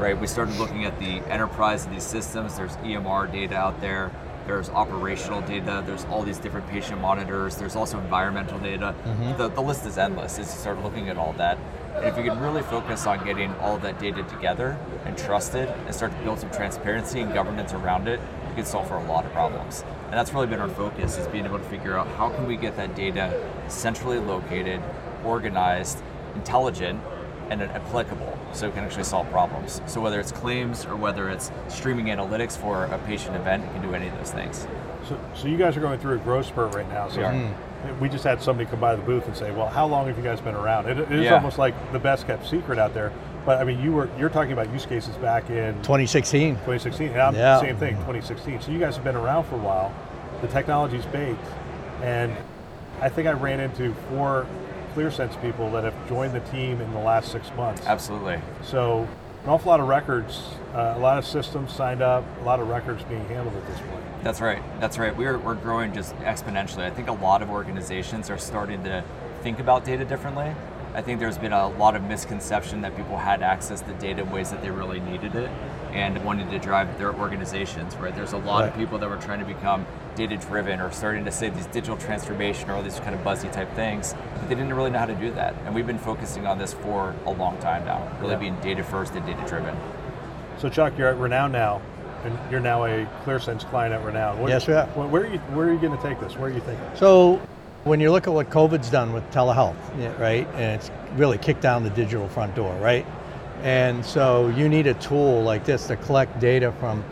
right? 0.00 0.20
We 0.20 0.26
started 0.26 0.58
looking 0.58 0.84
at 0.84 0.98
the 0.98 1.20
enterprise 1.30 1.84
of 1.84 1.92
these 1.92 2.02
systems. 2.02 2.56
There's 2.56 2.74
EMR 2.78 3.30
data 3.30 3.54
out 3.54 3.80
there. 3.80 4.10
There's 4.46 4.70
operational 4.70 5.40
data. 5.42 5.82
There's 5.86 6.04
all 6.06 6.22
these 6.22 6.38
different 6.38 6.68
patient 6.68 7.00
monitors. 7.00 7.56
There's 7.56 7.76
also 7.76 7.98
environmental 7.98 8.58
data. 8.58 8.94
Mm-hmm. 9.04 9.38
The, 9.38 9.48
the 9.48 9.60
list 9.62 9.86
is 9.86 9.98
endless 9.98 10.38
as 10.38 10.52
you 10.52 10.60
start 10.60 10.82
looking 10.82 11.08
at 11.08 11.16
all 11.16 11.32
that. 11.34 11.58
And 11.94 12.06
if 12.06 12.16
you 12.16 12.24
can 12.24 12.40
really 12.40 12.62
focus 12.62 13.06
on 13.06 13.24
getting 13.24 13.54
all 13.56 13.78
that 13.78 13.98
data 14.00 14.22
together 14.24 14.78
and 15.04 15.16
trusted 15.16 15.68
and 15.68 15.94
start 15.94 16.12
to 16.12 16.18
build 16.24 16.40
some 16.40 16.50
transparency 16.50 17.20
and 17.20 17.32
governance 17.32 17.72
around 17.72 18.08
it, 18.08 18.18
you 18.48 18.54
can 18.54 18.64
solve 18.64 18.88
for 18.88 18.96
a 18.96 19.04
lot 19.04 19.24
of 19.24 19.32
problems. 19.32 19.84
And 20.04 20.14
that's 20.14 20.32
really 20.32 20.46
been 20.46 20.60
our 20.60 20.68
focus 20.68 21.18
is 21.18 21.26
being 21.28 21.44
able 21.44 21.58
to 21.58 21.64
figure 21.64 21.96
out 21.96 22.08
how 22.16 22.30
can 22.30 22.46
we 22.46 22.56
get 22.56 22.76
that 22.76 22.94
data 22.96 23.48
centrally 23.68 24.18
located, 24.18 24.82
organized, 25.24 26.02
intelligent, 26.34 27.00
and 27.52 27.60
then 27.60 27.68
applicable 27.70 28.36
so 28.52 28.66
it 28.66 28.74
can 28.74 28.82
actually 28.82 29.04
solve 29.04 29.28
problems. 29.30 29.82
So 29.86 30.00
whether 30.00 30.18
it's 30.18 30.32
claims 30.32 30.86
or 30.86 30.96
whether 30.96 31.28
it's 31.28 31.52
streaming 31.68 32.06
analytics 32.06 32.56
for 32.56 32.86
a 32.86 32.98
patient 33.00 33.36
event, 33.36 33.62
it 33.62 33.72
can 33.72 33.82
do 33.82 33.94
any 33.94 34.08
of 34.08 34.16
those 34.16 34.30
things. 34.30 34.66
So, 35.06 35.20
so 35.34 35.48
you 35.48 35.58
guys 35.58 35.76
are 35.76 35.80
going 35.80 35.98
through 36.00 36.14
a 36.14 36.18
growth 36.18 36.46
spurt 36.46 36.74
right 36.74 36.88
now. 36.88 37.08
So 37.08 37.18
We 37.18 37.24
are. 37.24 37.32
Hmm. 37.34 38.00
we 38.00 38.08
just 38.08 38.24
had 38.24 38.40
somebody 38.40 38.70
come 38.70 38.80
by 38.80 38.96
the 38.96 39.02
booth 39.02 39.26
and 39.26 39.36
say, 39.36 39.50
"Well, 39.50 39.68
how 39.68 39.86
long 39.86 40.06
have 40.06 40.16
you 40.16 40.22
guys 40.24 40.40
been 40.40 40.54
around?" 40.54 40.88
It, 40.88 40.98
it 40.98 41.12
is 41.12 41.24
Yeah. 41.24 41.34
almost 41.34 41.58
like 41.58 41.74
the 41.92 41.98
best 41.98 42.26
kept 42.26 42.46
secret 42.48 42.78
out 42.78 42.94
there. 42.94 43.12
But 43.44 43.58
I 43.60 43.64
mean, 43.64 43.80
you 43.82 43.92
were 43.92 44.08
you're 44.18 44.30
talking 44.30 44.52
about 44.52 44.72
use 44.72 44.86
cases 44.86 45.16
back 45.16 45.50
in 45.50 45.74
2016. 45.82 46.54
2016. 46.54 47.08
And 47.08 47.20
I'm 47.20 47.34
Yeah. 47.34 47.60
same 47.60 47.76
thing, 47.76 47.96
2016. 47.96 48.60
So 48.62 48.70
you 48.70 48.78
guys 48.78 48.94
have 48.94 49.04
been 49.04 49.16
around 49.16 49.44
for 49.44 49.56
a 49.56 49.58
while. 49.58 49.92
The 50.40 50.48
technology's 50.48 51.04
baked, 51.06 51.44
and 52.02 52.32
I 53.02 53.08
think 53.10 53.28
I 53.28 53.32
ran 53.32 53.60
into 53.60 53.92
four 54.08 54.46
ClearSense 54.94 55.40
people 55.40 55.70
that 55.72 55.84
have 55.84 56.08
joined 56.08 56.34
the 56.34 56.40
team 56.40 56.80
in 56.80 56.92
the 56.92 56.98
last 56.98 57.32
six 57.32 57.50
months. 57.56 57.86
Absolutely. 57.86 58.40
So 58.62 59.08
an 59.44 59.50
awful 59.50 59.70
lot 59.70 59.80
of 59.80 59.88
records, 59.88 60.42
uh, 60.74 60.94
a 60.96 60.98
lot 60.98 61.18
of 61.18 61.26
systems 61.26 61.72
signed 61.72 62.02
up, 62.02 62.24
a 62.40 62.44
lot 62.44 62.60
of 62.60 62.68
records 62.68 63.02
being 63.04 63.26
handled 63.26 63.56
at 63.56 63.66
this 63.66 63.78
point. 63.80 64.04
That's 64.22 64.40
right. 64.40 64.62
That's 64.80 64.98
right. 64.98 65.16
We're, 65.16 65.38
we're 65.38 65.54
growing 65.54 65.92
just 65.92 66.14
exponentially. 66.18 66.84
I 66.84 66.90
think 66.90 67.08
a 67.08 67.12
lot 67.12 67.42
of 67.42 67.50
organizations 67.50 68.30
are 68.30 68.38
starting 68.38 68.84
to 68.84 69.02
think 69.42 69.58
about 69.58 69.84
data 69.84 70.04
differently. 70.04 70.54
I 70.94 71.02
think 71.02 71.20
there's 71.20 71.38
been 71.38 71.52
a 71.52 71.68
lot 71.70 71.96
of 71.96 72.04
misconception 72.04 72.82
that 72.82 72.96
people 72.96 73.16
had 73.16 73.42
access 73.42 73.80
to 73.80 73.92
data 73.94 74.22
in 74.22 74.30
ways 74.30 74.50
that 74.50 74.62
they 74.62 74.70
really 74.70 75.00
needed 75.00 75.34
it 75.34 75.50
and 75.92 76.22
wanted 76.24 76.50
to 76.50 76.58
drive 76.58 76.98
their 76.98 77.12
organizations, 77.14 77.94
right? 77.96 78.14
There's 78.14 78.32
a 78.32 78.38
lot 78.38 78.66
of 78.68 78.74
people 78.76 78.98
that 78.98 79.08
were 79.08 79.16
trying 79.18 79.40
to 79.40 79.44
become 79.44 79.86
data 80.14 80.36
driven 80.36 80.80
or 80.80 80.90
starting 80.90 81.24
to 81.24 81.30
say 81.30 81.48
these 81.48 81.66
digital 81.66 81.96
transformation 81.96 82.68
or 82.70 82.74
all 82.74 82.82
these 82.82 82.98
kind 83.00 83.14
of 83.14 83.22
buzzy 83.24 83.48
type 83.48 83.72
things, 83.74 84.14
but 84.34 84.48
they 84.48 84.54
didn't 84.54 84.74
really 84.74 84.90
know 84.90 84.98
how 84.98 85.06
to 85.06 85.14
do 85.14 85.30
that. 85.32 85.54
And 85.64 85.74
we've 85.74 85.86
been 85.86 85.98
focusing 85.98 86.46
on 86.46 86.58
this 86.58 86.72
for 86.72 87.14
a 87.26 87.30
long 87.32 87.58
time 87.58 87.84
now, 87.84 88.06
really 88.20 88.32
Yeah. 88.32 88.38
being 88.38 88.56
data 88.60 88.82
first 88.82 89.14
and 89.14 89.24
data 89.26 89.42
driven. 89.46 89.74
So 90.58 90.68
Chuck, 90.68 90.92
you're 90.98 91.08
at 91.08 91.18
Renown 91.18 91.50
now, 91.52 91.80
and 92.24 92.38
you're 92.50 92.60
now 92.60 92.84
a 92.84 93.06
ClearSense 93.24 93.64
client 93.70 93.94
at 93.94 94.04
Renown. 94.04 94.38
What- 94.38 94.50
Yes, 94.50 94.66
we 94.66 94.74
are. 94.74 94.86
Where 94.86 95.22
are 95.22 95.26
you 95.26 95.38
Where 95.54 95.66
are 95.68 95.72
you 95.72 95.78
going 95.78 95.96
to 95.96 96.02
take 96.02 96.20
this? 96.20 96.36
Where 96.36 96.50
are 96.50 96.52
you 96.52 96.60
thinking? 96.60 96.84
So 96.94 97.40
when 97.84 97.98
you 98.00 98.12
look 98.12 98.26
at 98.26 98.32
what 98.32 98.48
COVID's 98.50 98.90
done 98.90 99.12
with 99.12 99.28
telehealth, 99.32 99.74
right, 100.20 100.46
and 100.54 100.62
it's 100.80 100.90
really 101.16 101.38
kicked 101.38 101.62
down 101.62 101.82
the 101.84 101.90
digital 101.90 102.28
front 102.28 102.54
door, 102.54 102.72
right? 102.80 103.04
And 103.62 104.04
so 104.04 104.48
you 104.48 104.68
need 104.68 104.86
a 104.86 104.94
tool 104.94 105.42
like 105.42 105.64
this 105.64 105.86
to 105.86 105.96
collect 105.96 106.40
data 106.40 106.72
from 106.80 107.04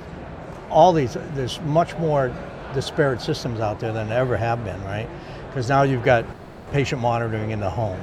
all 0.69 0.93
these, 0.93 1.17
there's 1.35 1.61
much 1.61 1.97
more 1.99 2.35
disparate 2.75 3.21
systems 3.21 3.61
out 3.61 3.81
there 3.81 3.93
than 3.93 4.11
ever 4.11 4.37
have 4.37 4.65
been, 4.65 4.83
right? 4.85 5.09
Because 5.49 5.69
now 5.69 5.83
you've 5.83 6.05
got 6.05 6.25
patient 6.73 7.01
monitoring 7.01 7.51
in 7.51 7.61
the 7.61 7.71
home, 7.71 8.01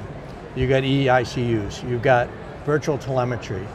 you've 0.54 0.68
got 0.68 0.82
EICUs, 0.82 1.88
you've 1.88 2.02
got 2.02 2.28
virtual 2.64 2.98
telemetry, 2.98 3.66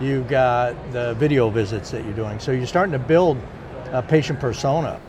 you've 0.00 0.28
got 0.28 0.74
the 0.92 1.14
video 1.14 1.48
visits 1.48 1.90
that 1.90 2.04
you're 2.04 2.14
doing. 2.14 2.38
So 2.38 2.52
you're 2.52 2.66
starting 2.66 2.92
to 2.92 2.98
build 2.98 3.38
a 3.92 4.02
patient 4.02 4.40
persona. 4.40 5.00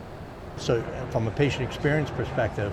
So 0.56 0.82
from 1.10 1.26
a 1.28 1.30
patient 1.30 1.62
experience 1.64 2.10
perspective, 2.10 2.72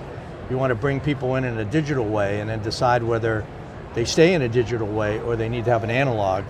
you 0.50 0.58
want 0.58 0.72
to 0.72 0.76
bring 0.76 1.00
people 1.00 1.36
in 1.36 1.46
in 1.46 1.58
a 1.58 1.66
digital 1.66 2.06
way 2.06 2.42
and 2.42 2.50
then 2.50 2.62
decide 2.62 3.04
whether 3.04 3.46
they 3.94 4.06
stay 4.06 4.34
in 4.34 4.42
a 4.42 4.50
digital 4.50 4.88
way 4.88 5.20
or 5.20 5.36
they 5.36 5.50
need 5.50 5.66
to 5.66 5.72
have 5.72 5.84
an 5.84 5.92
analog 5.92 6.44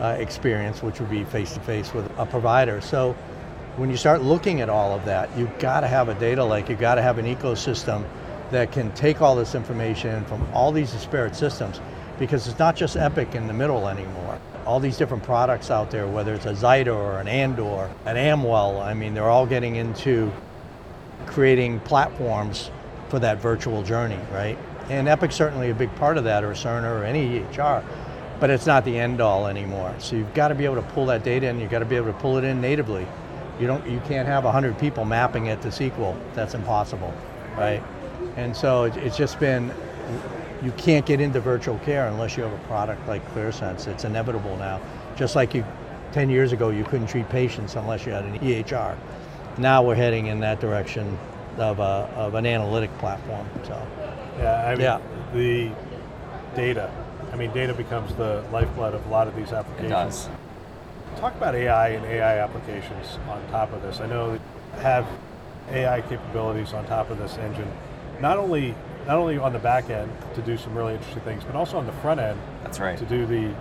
uh, 0.00 0.16
experience, 0.18 0.82
which 0.82 1.00
would 1.00 1.10
be 1.10 1.24
face 1.24 1.54
to 1.54 1.60
face 1.60 1.92
with 1.92 2.10
a 2.18 2.26
provider. 2.26 2.80
So 2.80 3.12
when 3.76 3.90
you 3.90 3.96
start 3.96 4.22
looking 4.22 4.60
at 4.60 4.68
all 4.68 4.92
of 4.92 5.04
that, 5.04 5.36
you've 5.36 5.58
got 5.58 5.80
to 5.80 5.88
have 5.88 6.08
a 6.08 6.14
data 6.14 6.44
lake, 6.44 6.68
you've 6.68 6.80
got 6.80 6.96
to 6.96 7.02
have 7.02 7.18
an 7.18 7.26
ecosystem 7.26 8.04
that 8.50 8.72
can 8.72 8.92
take 8.92 9.20
all 9.20 9.36
this 9.36 9.54
information 9.54 10.24
from 10.26 10.46
all 10.52 10.72
these 10.72 10.92
disparate 10.92 11.34
systems 11.34 11.80
because 12.18 12.46
it's 12.46 12.58
not 12.58 12.76
just 12.76 12.96
Epic 12.96 13.34
in 13.34 13.46
the 13.46 13.52
middle 13.52 13.88
anymore. 13.88 14.38
All 14.64 14.80
these 14.80 14.96
different 14.96 15.22
products 15.22 15.70
out 15.70 15.90
there, 15.90 16.06
whether 16.06 16.34
it's 16.34 16.46
a 16.46 16.52
Zyter 16.52 16.94
or 16.94 17.18
an 17.20 17.28
Andor, 17.28 17.90
an 18.04 18.16
Amwell, 18.16 18.80
I 18.80 18.94
mean, 18.94 19.14
they're 19.14 19.28
all 19.28 19.46
getting 19.46 19.76
into 19.76 20.32
creating 21.26 21.80
platforms 21.80 22.70
for 23.08 23.18
that 23.18 23.38
virtual 23.38 23.82
journey, 23.82 24.18
right? 24.32 24.58
And 24.88 25.08
Epic's 25.08 25.34
certainly 25.34 25.70
a 25.70 25.74
big 25.74 25.94
part 25.96 26.16
of 26.16 26.24
that, 26.24 26.44
or 26.44 26.52
Cerner, 26.52 27.00
or 27.00 27.04
any 27.04 27.40
EHR, 27.40 27.84
but 28.38 28.50
it's 28.50 28.66
not 28.66 28.84
the 28.84 28.96
end 28.98 29.20
all 29.20 29.46
anymore. 29.46 29.94
So 29.98 30.16
you've 30.16 30.34
got 30.34 30.48
to 30.48 30.54
be 30.54 30.64
able 30.64 30.76
to 30.76 30.82
pull 30.82 31.06
that 31.06 31.24
data 31.24 31.48
in. 31.48 31.58
You've 31.58 31.70
got 31.70 31.80
to 31.80 31.84
be 31.84 31.96
able 31.96 32.12
to 32.12 32.18
pull 32.18 32.38
it 32.38 32.44
in 32.44 32.60
natively. 32.60 33.06
You 33.58 33.66
don't, 33.66 33.84
you 33.88 34.00
can't 34.06 34.28
have 34.28 34.44
100 34.44 34.78
people 34.78 35.04
mapping 35.04 35.46
it 35.46 35.62
to 35.62 35.68
SQL. 35.68 36.16
That's 36.34 36.54
impossible, 36.54 37.12
right? 37.56 37.82
And 38.36 38.54
so 38.54 38.84
it's 38.84 39.16
just 39.16 39.40
been, 39.40 39.72
you 40.62 40.70
can't 40.72 41.06
get 41.06 41.20
into 41.20 41.40
virtual 41.40 41.78
care 41.78 42.06
unless 42.08 42.36
you 42.36 42.42
have 42.42 42.52
a 42.52 42.64
product 42.66 43.06
like 43.08 43.26
ClearSense. 43.32 43.88
It's 43.88 44.04
inevitable 44.04 44.56
now. 44.56 44.80
Just 45.16 45.34
like 45.34 45.54
you, 45.54 45.64
10 46.12 46.28
years 46.28 46.52
ago, 46.52 46.68
you 46.68 46.84
couldn't 46.84 47.06
treat 47.06 47.28
patients 47.30 47.76
unless 47.76 48.06
you 48.06 48.12
had 48.12 48.24
an 48.24 48.38
EHR. 48.38 48.96
Now 49.58 49.82
we're 49.82 49.94
heading 49.94 50.26
in 50.26 50.40
that 50.40 50.60
direction 50.60 51.18
of, 51.56 51.78
a, 51.78 52.10
of 52.14 52.34
an 52.34 52.44
analytic 52.44 52.96
platform. 52.98 53.48
So 53.64 53.86
Yeah, 54.38 54.66
I 54.66 54.70
mean, 54.72 54.80
Yeah. 54.80 54.98
the 55.34 55.70
data 56.54 56.90
I 57.32 57.36
mean, 57.36 57.52
data 57.52 57.74
becomes 57.74 58.14
the 58.14 58.42
lifeblood 58.50 58.94
of 58.94 59.04
a 59.06 59.08
lot 59.10 59.28
of 59.28 59.36
these 59.36 59.52
applications. 59.52 59.90
It 59.90 59.94
does. 59.94 60.28
Talk 61.20 61.34
about 61.34 61.54
AI 61.54 61.88
and 61.88 62.04
AI 62.06 62.38
applications 62.38 63.18
on 63.28 63.42
top 63.50 63.72
of 63.72 63.82
this. 63.82 64.00
I 64.00 64.06
know 64.06 64.32
that 64.32 64.80
have 64.82 65.06
AI 65.70 66.00
capabilities 66.02 66.72
on 66.72 66.86
top 66.86 67.10
of 67.10 67.18
this 67.18 67.36
engine, 67.38 67.70
not 68.20 68.38
only 68.38 68.74
not 69.06 69.18
only 69.18 69.38
on 69.38 69.52
the 69.52 69.58
back 69.58 69.90
end 69.90 70.10
to 70.34 70.42
do 70.42 70.56
some 70.56 70.74
really 70.76 70.94
interesting 70.94 71.22
things, 71.22 71.44
but 71.44 71.54
also 71.54 71.78
on 71.78 71.86
the 71.86 71.92
front 71.92 72.20
end 72.20 72.38
That's 72.62 72.80
right. 72.80 72.96
to 72.98 73.04
do 73.04 73.26
the 73.26 73.52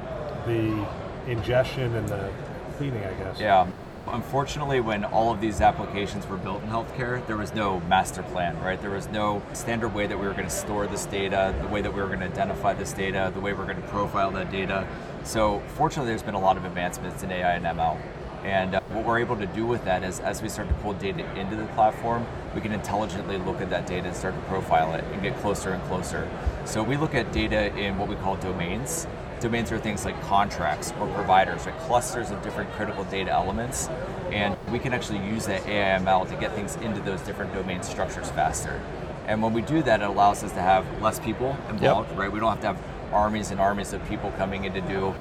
the 0.45 0.85
ingestion 1.27 1.95
and 1.95 2.07
the 2.07 2.29
cleaning, 2.77 3.03
I 3.03 3.13
guess. 3.23 3.39
Yeah. 3.39 3.67
Unfortunately, 4.07 4.79
when 4.81 5.03
all 5.03 5.33
of 5.33 5.41
these 5.41 5.61
applications 5.61 6.27
were 6.27 6.37
built 6.37 6.61
in 6.61 6.69
healthcare, 6.69 7.25
there 7.25 7.37
was 7.37 7.55
no 7.55 7.79
master 7.81 8.21
plan, 8.21 8.59
right? 8.61 8.79
There 8.79 8.91
was 8.91 9.07
no 9.07 9.41
standard 9.53 9.95
way 9.95 10.05
that 10.05 10.17
we 10.17 10.27
were 10.27 10.33
going 10.33 10.45
to 10.45 10.49
store 10.51 10.85
this 10.85 11.07
data, 11.07 11.55
the 11.59 11.67
way 11.67 11.81
that 11.81 11.91
we 11.91 11.99
were 11.99 12.07
going 12.07 12.19
to 12.19 12.27
identify 12.27 12.73
this 12.73 12.93
data, 12.93 13.31
the 13.33 13.39
way 13.39 13.53
we're 13.53 13.65
going 13.65 13.81
to 13.81 13.87
profile 13.87 14.29
that 14.31 14.51
data. 14.51 14.87
So, 15.23 15.63
fortunately, 15.69 16.11
there's 16.11 16.21
been 16.21 16.35
a 16.35 16.39
lot 16.39 16.55
of 16.55 16.65
advancements 16.65 17.23
in 17.23 17.31
AI 17.31 17.55
and 17.55 17.65
ML. 17.65 17.99
And 18.43 18.75
uh, 18.75 18.81
what 18.89 19.05
we're 19.05 19.17
able 19.17 19.37
to 19.37 19.47
do 19.47 19.65
with 19.65 19.83
that 19.85 20.03
is, 20.03 20.19
as 20.19 20.39
we 20.39 20.49
start 20.49 20.67
to 20.67 20.75
pull 20.75 20.93
data 20.93 21.25
into 21.35 21.55
the 21.55 21.65
platform, 21.73 22.27
we 22.53 22.61
can 22.61 22.73
intelligently 22.73 23.39
look 23.39 23.59
at 23.59 23.71
that 23.71 23.87
data 23.87 24.09
and 24.09 24.15
start 24.15 24.35
to 24.35 24.41
profile 24.41 24.93
it 24.93 25.03
and 25.05 25.23
get 25.23 25.35
closer 25.39 25.71
and 25.71 25.81
closer. 25.85 26.29
So, 26.63 26.83
we 26.83 26.95
look 26.95 27.15
at 27.15 27.31
data 27.31 27.75
in 27.75 27.97
what 27.97 28.07
we 28.07 28.15
call 28.17 28.35
domains. 28.35 29.07
Domains 29.45 29.71
are 29.71 29.77
things 29.77 30.05
like 30.05 30.19
contracts 30.23 30.91
or 30.99 31.05
providers, 31.09 31.67
or 31.67 31.71
clusters 31.81 32.31
of 32.31 32.41
different 32.41 32.71
critical 32.71 33.03
data 33.03 33.29
elements. 33.29 33.89
And 34.31 34.57
we 34.71 34.79
can 34.79 34.91
actually 34.91 35.19
use 35.19 35.45
that 35.45 35.61
AIML 35.65 36.27
to 36.29 36.35
get 36.37 36.53
things 36.53 36.77
into 36.77 36.99
those 37.01 37.21
different 37.21 37.53
domain 37.53 37.83
structures 37.83 38.31
faster. 38.31 38.81
And 39.27 39.43
when 39.43 39.53
we 39.53 39.61
do 39.61 39.83
that, 39.83 40.01
it 40.01 40.03
allows 40.03 40.43
us 40.43 40.51
to 40.53 40.61
have 40.61 40.83
less 40.99 41.19
people 41.19 41.55
involved, 41.69 42.17
right? 42.17 42.31
We 42.31 42.39
don't 42.39 42.49
have 42.49 42.61
to 42.61 42.67
have 42.73 43.13
armies 43.13 43.51
and 43.51 43.59
armies 43.61 43.93
of 43.93 44.03
people 44.09 44.31
coming 44.31 44.65
in 44.65 44.73
to 44.73 44.81
do 44.81 45.13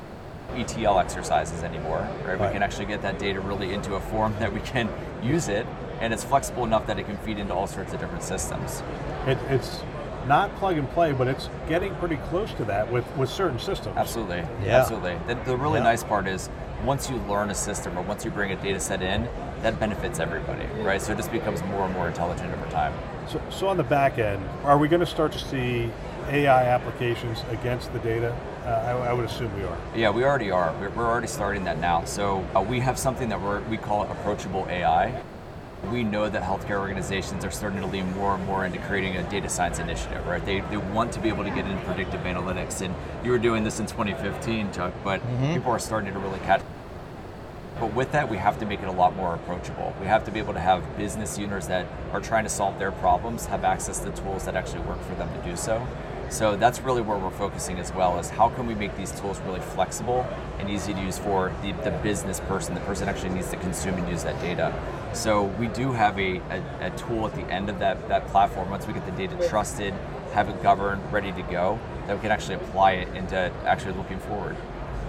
ETL 0.54 0.98
exercises 1.00 1.62
anymore, 1.62 2.08
right? 2.24 2.40
We 2.40 2.46
can 2.46 2.62
actually 2.62 2.86
get 2.86 3.02
that 3.02 3.18
data 3.18 3.40
really 3.40 3.74
into 3.74 3.96
a 3.96 4.00
form 4.00 4.34
that 4.38 4.54
we 4.54 4.60
can 4.60 4.88
use 5.22 5.48
it, 5.48 5.66
and 6.00 6.14
it's 6.14 6.24
flexible 6.24 6.64
enough 6.64 6.86
that 6.86 6.98
it 6.98 7.04
can 7.04 7.18
feed 7.18 7.38
into 7.38 7.52
all 7.52 7.66
sorts 7.66 7.92
of 7.92 8.00
different 8.00 8.22
systems. 8.22 8.82
It, 9.26 9.36
it's 9.50 9.82
not 10.26 10.54
plug 10.56 10.78
and 10.78 10.88
play, 10.90 11.12
but 11.12 11.28
it's 11.28 11.48
getting 11.68 11.94
pretty 11.96 12.16
close 12.28 12.52
to 12.54 12.64
that 12.64 12.90
with, 12.90 13.04
with 13.16 13.28
certain 13.30 13.58
systems. 13.58 13.96
Absolutely, 13.96 14.42
Yeah. 14.64 14.78
absolutely. 14.80 15.16
The, 15.26 15.34
the 15.44 15.56
really 15.56 15.78
Yeah. 15.78 15.84
nice 15.84 16.02
part 16.04 16.26
is 16.26 16.48
once 16.84 17.08
you 17.10 17.16
learn 17.28 17.50
a 17.50 17.54
system 17.54 17.96
or 17.98 18.02
once 18.02 18.24
you 18.24 18.30
bring 18.30 18.52
a 18.52 18.56
data 18.56 18.80
set 18.80 19.02
in, 19.02 19.28
that 19.62 19.78
benefits 19.80 20.20
everybody, 20.20 20.66
right? 20.82 21.00
So 21.00 21.12
it 21.12 21.16
just 21.16 21.32
becomes 21.32 21.62
more 21.64 21.84
and 21.84 21.94
more 21.94 22.08
intelligent 22.08 22.52
over 22.52 22.70
time. 22.70 22.92
So, 23.28 23.40
so 23.50 23.68
on 23.68 23.76
the 23.78 23.82
back 23.84 24.18
end, 24.18 24.44
are 24.64 24.76
we 24.76 24.88
going 24.88 25.00
to 25.00 25.06
start 25.06 25.32
to 25.32 25.38
see 25.38 25.90
AI 26.28 26.64
applications 26.64 27.42
against 27.50 27.90
the 27.94 27.98
data? 28.00 28.36
Uh, 28.64 28.68
I, 28.68 29.10
I 29.10 29.12
would 29.14 29.24
assume 29.24 29.54
we 29.56 29.64
are. 29.64 29.78
Yeah, 29.96 30.10
we 30.10 30.24
already 30.24 30.50
are. 30.50 30.74
We're, 30.78 30.90
we're 30.90 31.06
already 31.06 31.26
starting 31.26 31.64
that 31.64 31.78
now. 31.78 32.04
So 32.04 32.46
uh, 32.54 32.60
we 32.62 32.80
have 32.80 32.98
something 32.98 33.28
that 33.30 33.40
we're, 33.40 33.60
we 33.62 33.78
call 33.78 34.02
approachable 34.04 34.66
AI. 34.68 35.22
We 35.90 36.04
know 36.04 36.28
that 36.28 36.42
healthcare 36.42 36.78
organizations 36.78 37.44
are 37.44 37.50
starting 37.50 37.80
to 37.80 37.86
lean 37.86 38.12
more 38.14 38.34
and 38.34 38.44
more 38.46 38.64
into 38.64 38.78
creating 38.80 39.16
a 39.16 39.30
data 39.30 39.48
science 39.48 39.78
initiative, 39.78 40.26
right? 40.26 40.44
They, 40.44 40.60
they 40.60 40.76
want 40.76 41.12
to 41.12 41.20
be 41.20 41.28
able 41.28 41.44
to 41.44 41.50
get 41.50 41.66
into 41.66 41.82
predictive 41.84 42.20
analytics. 42.22 42.80
And 42.80 42.94
you 43.24 43.30
were 43.30 43.38
doing 43.38 43.64
this 43.64 43.80
in 43.80 43.86
2015, 43.86 44.72
Chuck, 44.72 44.92
but 45.02 45.20
mm-hmm. 45.20 45.54
people 45.54 45.72
are 45.72 45.78
starting 45.78 46.12
to 46.12 46.18
really 46.18 46.40
catch. 46.40 46.62
But 47.80 47.92
with 47.92 48.12
that, 48.12 48.30
we 48.30 48.36
have 48.36 48.58
to 48.60 48.66
make 48.66 48.80
it 48.80 48.88
a 48.88 48.92
lot 48.92 49.16
more 49.16 49.34
approachable. 49.34 49.94
We 50.00 50.06
have 50.06 50.24
to 50.24 50.30
be 50.30 50.38
able 50.38 50.54
to 50.54 50.60
have 50.60 50.96
business 50.96 51.38
owners 51.38 51.66
that 51.66 51.86
are 52.12 52.20
trying 52.20 52.44
to 52.44 52.50
solve 52.50 52.78
their 52.78 52.92
problems 52.92 53.46
have 53.46 53.64
access 53.64 53.98
to 54.00 54.10
tools 54.12 54.44
that 54.44 54.54
actually 54.54 54.82
work 54.82 55.00
for 55.02 55.14
them 55.16 55.28
to 55.34 55.48
do 55.48 55.56
so. 55.56 55.86
So 56.30 56.56
that's 56.56 56.80
really 56.80 57.02
where 57.02 57.18
we're 57.18 57.30
focusing 57.30 57.78
as 57.78 57.92
well 57.92 58.18
is 58.18 58.30
how 58.30 58.48
can 58.48 58.66
we 58.66 58.74
make 58.74 58.96
these 58.96 59.12
tools 59.20 59.38
really 59.40 59.60
flexible 59.60 60.26
and 60.58 60.68
easy 60.68 60.94
to 60.94 61.00
use 61.00 61.18
for 61.18 61.52
the, 61.62 61.72
the 61.88 61.90
business 62.02 62.40
person, 62.40 62.74
the 62.74 62.80
person 62.80 63.08
actually 63.08 63.34
needs 63.34 63.50
to 63.50 63.56
consume 63.56 63.94
and 63.94 64.08
use 64.08 64.24
that 64.24 64.40
data. 64.40 64.74
So 65.14 65.44
we 65.44 65.68
do 65.68 65.92
have 65.92 66.18
a, 66.18 66.38
a, 66.38 66.62
a 66.80 66.90
tool 66.96 67.26
at 67.26 67.34
the 67.34 67.44
end 67.44 67.70
of 67.70 67.78
that, 67.78 68.08
that 68.08 68.26
platform, 68.28 68.68
once 68.70 68.86
we 68.86 68.92
get 68.92 69.06
the 69.06 69.12
data 69.12 69.48
trusted, 69.48 69.94
have 70.32 70.48
it 70.48 70.62
governed, 70.62 71.00
ready 71.12 71.32
to 71.32 71.42
go, 71.42 71.78
that 72.06 72.16
we 72.16 72.20
can 72.20 72.32
actually 72.32 72.56
apply 72.56 72.92
it 72.92 73.08
into 73.16 73.36
actually 73.64 73.92
looking 73.92 74.18
forward. 74.18 74.56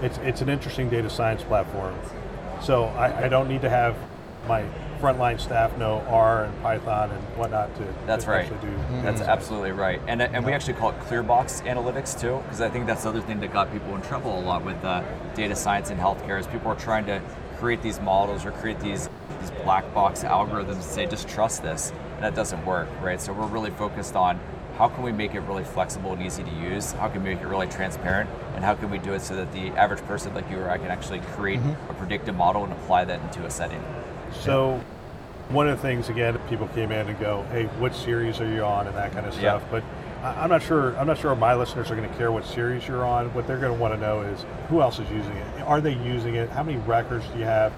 It's, 0.02 0.18
it's 0.20 0.42
an 0.42 0.50
interesting 0.50 0.90
data 0.90 1.10
science 1.10 1.44
platform. 1.44 1.98
So 2.62 2.86
I, 2.86 3.26
I 3.26 3.28
don't 3.28 3.48
need 3.48 3.62
to 3.62 3.70
have 3.70 3.98
my 4.48 4.64
frontline 5.00 5.40
staff 5.40 5.76
know 5.78 6.06
R 6.08 6.46
and 6.46 6.62
Python 6.62 7.12
and 7.12 7.22
whatnot 7.38 7.76
to, 7.76 7.94
That's 8.06 8.26
to 8.26 8.32
right. 8.32 8.46
actually 8.46 8.70
do. 8.70 8.78
That's 9.02 9.22
absolutely 9.22 9.72
right. 9.72 10.00
And, 10.08 10.22
and 10.22 10.46
we 10.46 10.54
actually 10.54 10.76
call 10.76 10.92
it 10.92 11.00
ClearBox 11.00 11.66
analytics 11.66 12.20
too, 12.20 12.40
because 12.44 12.62
I 12.62 12.70
think 12.70 12.86
that's 12.86 13.04
the 13.04 13.10
other 13.10 13.22
thing 13.22 13.40
that 13.40 13.52
got 13.52 13.72
people 13.74 13.96
in 13.96 14.02
trouble 14.04 14.40
a 14.40 14.42
lot 14.42 14.64
with 14.64 14.82
uh, 14.86 15.04
data 15.34 15.56
science 15.56 15.90
in 15.90 15.98
healthcare 15.98 16.40
is 16.40 16.48
people 16.48 16.72
are 16.72 16.80
trying 16.80 17.06
to 17.08 17.22
create 17.58 17.82
these 17.82 18.00
models 18.00 18.46
or 18.46 18.52
create 18.52 18.80
these, 18.80 19.10
these 19.40 19.52
black 19.64 19.92
box 19.94 20.24
algorithms 20.24 20.74
and 20.74 20.84
say, 20.84 21.06
just 21.06 21.28
trust 21.28 21.64
this. 21.64 21.92
And 22.16 22.24
that 22.24 22.36
doesn't 22.36 22.66
work, 22.66 22.88
right? 23.02 23.20
So 23.20 23.34
we're 23.34 23.48
really 23.48 23.72
focused 23.72 24.16
on 24.16 24.40
how 24.78 24.90
can 24.90 25.04
we 25.04 25.12
make 25.12 25.34
it 25.34 25.40
really 25.42 25.64
flexible 25.64 26.12
and 26.14 26.22
easy 26.22 26.44
to 26.44 26.52
use? 26.52 26.92
How 26.94 27.08
can 27.08 27.24
we 27.24 27.34
make 27.34 27.42
it 27.42 27.48
really 27.48 27.68
transparent? 27.68 28.30
And 28.56 28.64
how 28.64 28.76
can 28.76 28.90
we 28.90 28.98
do 28.98 29.14
it 29.14 29.22
so 29.22 29.36
that 29.36 29.52
the 29.54 29.70
average 29.70 30.02
person 30.02 30.34
like 30.34 30.50
you 30.50 30.58
or 30.58 30.70
I 30.70 30.78
can 30.78 30.88
actually 30.88 31.20
create 31.20 31.60
mm-hmm. 31.60 31.92
a 31.92 31.94
predictive 31.94 32.36
model 32.36 32.64
and 32.64 32.74
apply 32.74 33.06
that 33.06 33.22
into 33.22 33.46
a 33.46 33.50
setting? 33.50 33.84
So 34.42 34.82
one 35.50 35.70
of 35.70 35.78
the 35.78 35.82
things, 35.82 36.10
again, 36.10 36.38
people 36.50 36.68
came 36.70 36.92
in 36.92 37.08
and 37.08 37.20
go, 37.20 37.46
hey, 37.52 37.66
what 37.80 37.96
series 37.96 38.42
are 38.42 38.52
you 38.52 38.64
on 38.64 38.88
and 38.88 38.96
that 38.96 39.14
kind 39.14 39.26
of 39.26 39.34
stuff. 39.34 39.64
But 39.72 39.84
I- 39.84 40.05
I'm 40.26 40.50
not 40.50 40.64
sure, 40.64 40.98
I'm 40.98 41.06
not 41.06 41.20
sure 41.20 41.36
my 41.36 41.54
listeners 41.54 41.92
are 41.92 41.96
going 41.96 42.10
to 42.10 42.16
care 42.18 42.32
what 42.32 42.46
series 42.46 42.88
you're 42.88 43.06
on. 43.06 43.32
What 43.36 43.46
they're 43.46 43.60
going 43.60 43.74
to 43.74 43.80
want 43.80 43.94
to 43.94 44.00
know 44.00 44.22
is 44.22 44.44
who 44.70 44.82
else 44.82 44.98
is 44.98 45.10
using 45.12 45.34
it? 45.34 45.62
Are 45.62 45.80
they 45.82 45.94
using 45.94 46.36
it? 46.36 46.50
How 46.50 46.64
many 46.64 46.80
records 46.80 47.26
do 47.28 47.38
you 47.38 47.46
have? 47.46 47.74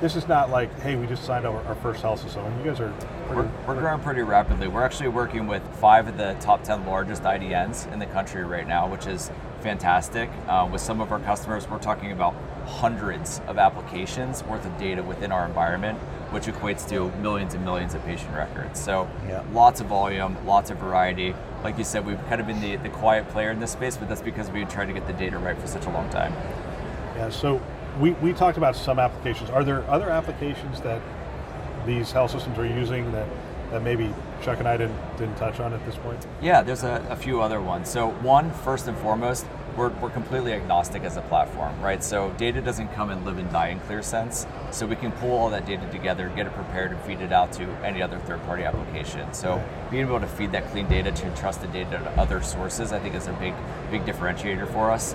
This 0.00 0.14
is 0.14 0.28
not 0.28 0.50
like, 0.50 0.78
hey, 0.80 0.94
we 0.94 1.06
just 1.06 1.24
signed 1.24 1.46
our, 1.46 1.60
our 1.64 1.74
first 1.76 2.02
health 2.02 2.20
system. 2.20 2.44
You 2.58 2.70
guys 2.70 2.80
are 2.80 2.92
pretty, 3.26 3.34
We're, 3.34 3.50
we're 3.66 3.80
growing 3.80 4.00
pretty 4.00 4.22
rapidly. 4.22 4.68
We're 4.68 4.84
actually 4.84 5.08
working 5.08 5.46
with 5.46 5.62
five 5.76 6.06
of 6.06 6.18
the 6.18 6.36
top 6.38 6.62
10 6.62 6.86
largest 6.86 7.22
IDNs 7.22 7.90
in 7.92 7.98
the 7.98 8.06
country 8.06 8.44
right 8.44 8.68
now, 8.68 8.86
which 8.86 9.06
is 9.06 9.30
fantastic. 9.60 10.30
Uh, 10.46 10.68
with 10.70 10.82
some 10.82 11.00
of 11.00 11.10
our 11.10 11.20
customers, 11.20 11.68
we're 11.68 11.78
talking 11.78 12.12
about 12.12 12.34
hundreds 12.66 13.40
of 13.46 13.58
applications 13.58 14.44
worth 14.44 14.66
of 14.66 14.78
data 14.78 15.02
within 15.02 15.32
our 15.32 15.46
environment, 15.46 15.98
which 16.30 16.44
equates 16.44 16.86
to 16.88 17.10
millions 17.22 17.54
and 17.54 17.64
millions 17.64 17.94
of 17.94 18.04
patient 18.04 18.34
records. 18.34 18.78
So 18.78 19.08
Yeah. 19.28 19.42
lots 19.52 19.80
of 19.80 19.86
volume, 19.86 20.36
lots 20.46 20.70
of 20.70 20.76
variety. 20.78 21.34
Like 21.64 21.78
you 21.78 21.84
said, 21.84 22.06
we've 22.06 22.22
kind 22.28 22.40
of 22.40 22.46
been 22.46 22.60
the, 22.60 22.76
the 22.76 22.88
quiet 22.90 23.28
player 23.30 23.50
in 23.50 23.60
this 23.60 23.72
space, 23.72 23.96
but 23.96 24.08
that's 24.08 24.20
because 24.22 24.50
we've 24.50 24.68
trying 24.68 24.88
to 24.88 24.94
get 24.94 25.06
the 25.06 25.12
data 25.14 25.38
right 25.38 25.58
for 25.58 25.66
such 25.66 25.86
a 25.86 25.90
long 25.90 26.08
time. 26.10 26.32
Yeah, 27.16 27.30
so 27.30 27.60
we, 27.98 28.10
we 28.12 28.32
talked 28.32 28.58
about 28.58 28.76
some 28.76 28.98
applications. 28.98 29.50
Are 29.50 29.64
there 29.64 29.82
other 29.90 30.10
applications 30.10 30.80
that 30.82 31.00
these 31.86 32.12
health 32.12 32.30
systems 32.30 32.58
are 32.58 32.66
using 32.66 33.10
that, 33.12 33.26
that 33.70 33.82
maybe 33.82 34.14
Chuck 34.42 34.58
and 34.58 34.68
I 34.68 34.76
didn't, 34.76 35.16
didn't 35.16 35.36
touch 35.36 35.58
on 35.60 35.72
at 35.72 35.84
this 35.86 35.96
point? 35.96 36.24
Yeah, 36.42 36.62
there's 36.62 36.84
a, 36.84 37.04
a 37.10 37.16
few 37.16 37.40
other 37.40 37.60
ones. 37.60 37.88
So 37.88 38.10
one, 38.10 38.52
first 38.52 38.86
and 38.86 38.96
foremost, 38.98 39.46
we're, 39.78 39.88
we're 40.00 40.10
completely 40.10 40.52
agnostic 40.52 41.04
as 41.04 41.16
a 41.16 41.22
platform, 41.22 41.80
right? 41.80 42.02
So 42.02 42.30
data 42.32 42.60
doesn't 42.60 42.88
come 42.94 43.10
and 43.10 43.24
live 43.24 43.38
and 43.38 43.50
die 43.50 43.68
in 43.68 43.80
ClearSense. 43.80 44.46
So 44.74 44.86
we 44.86 44.96
can 44.96 45.12
pull 45.12 45.30
all 45.30 45.48
that 45.50 45.66
data 45.66 45.88
together, 45.90 46.30
get 46.34 46.46
it 46.46 46.52
prepared, 46.52 46.90
and 46.90 47.00
feed 47.02 47.20
it 47.20 47.32
out 47.32 47.52
to 47.52 47.62
any 47.84 48.02
other 48.02 48.18
third-party 48.18 48.64
application. 48.64 49.32
So 49.32 49.62
being 49.90 50.06
able 50.06 50.20
to 50.20 50.26
feed 50.26 50.52
that 50.52 50.68
clean 50.70 50.88
data 50.88 51.12
to 51.12 51.36
trusted 51.36 51.72
data 51.72 51.90
to 51.90 52.20
other 52.20 52.42
sources, 52.42 52.92
I 52.92 52.98
think 52.98 53.14
is 53.14 53.28
a 53.28 53.32
big, 53.34 53.54
big 53.90 54.04
differentiator 54.04 54.70
for 54.72 54.90
us. 54.90 55.14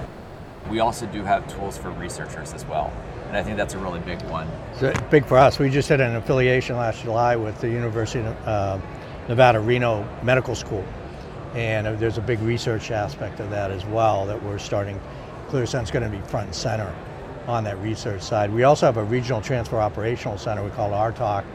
We 0.69 0.79
also 0.79 1.05
do 1.07 1.23
have 1.23 1.45
tools 1.53 1.77
for 1.77 1.91
researchers 1.91 2.53
as 2.53 2.65
well. 2.65 2.91
And 3.27 3.35
I 3.35 3.43
think 3.43 3.57
that's 3.57 3.73
a 3.73 3.79
really 3.79 3.99
big 3.99 4.21
one. 4.23 4.47
So 4.75 4.93
big 5.11 5.25
for 5.25 5.37
us. 5.37 5.59
We 5.59 5.69
just 5.69 5.89
had 5.89 5.99
an 5.99 6.15
affiliation 6.15 6.77
last 6.77 7.01
July 7.01 7.35
with 7.35 7.59
the 7.59 7.69
University 7.69 8.25
of 8.25 8.47
uh, 8.47 8.79
Nevada, 9.27 9.59
Reno 9.59 10.07
Medical 10.23 10.55
School. 10.55 10.85
And 11.53 11.85
uh, 11.87 11.93
there's 11.93 12.17
a 12.17 12.21
big 12.21 12.39
research 12.41 12.91
aspect 12.91 13.39
of 13.39 13.49
that 13.51 13.71
as 13.71 13.85
well 13.85 14.25
that 14.25 14.41
we're 14.43 14.57
starting. 14.57 14.99
ClearSense 15.49 15.83
is 15.83 15.91
going 15.91 16.09
to 16.09 16.15
be 16.15 16.21
front 16.27 16.47
and 16.47 16.55
center 16.55 16.93
on 17.47 17.63
that 17.65 17.77
research 17.79 18.21
side. 18.21 18.51
We 18.51 18.63
also 18.63 18.85
have 18.85 18.97
a 18.97 19.03
regional 19.03 19.41
transfer 19.41 19.79
operational 19.79 20.37
center 20.37 20.63
we 20.63 20.71
call 20.71 20.91
RTOC, 20.91 21.45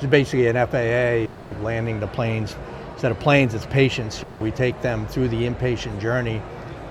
is 0.00 0.06
basically 0.06 0.46
an 0.46 0.54
FAA 0.54 1.32
landing 1.62 2.00
the 2.00 2.06
planes. 2.06 2.54
Instead 2.92 3.10
of 3.12 3.18
planes, 3.18 3.54
it's 3.54 3.66
patients. 3.66 4.24
We 4.40 4.50
take 4.50 4.80
them 4.80 5.06
through 5.06 5.28
the 5.28 5.46
inpatient 5.48 6.00
journey 6.00 6.42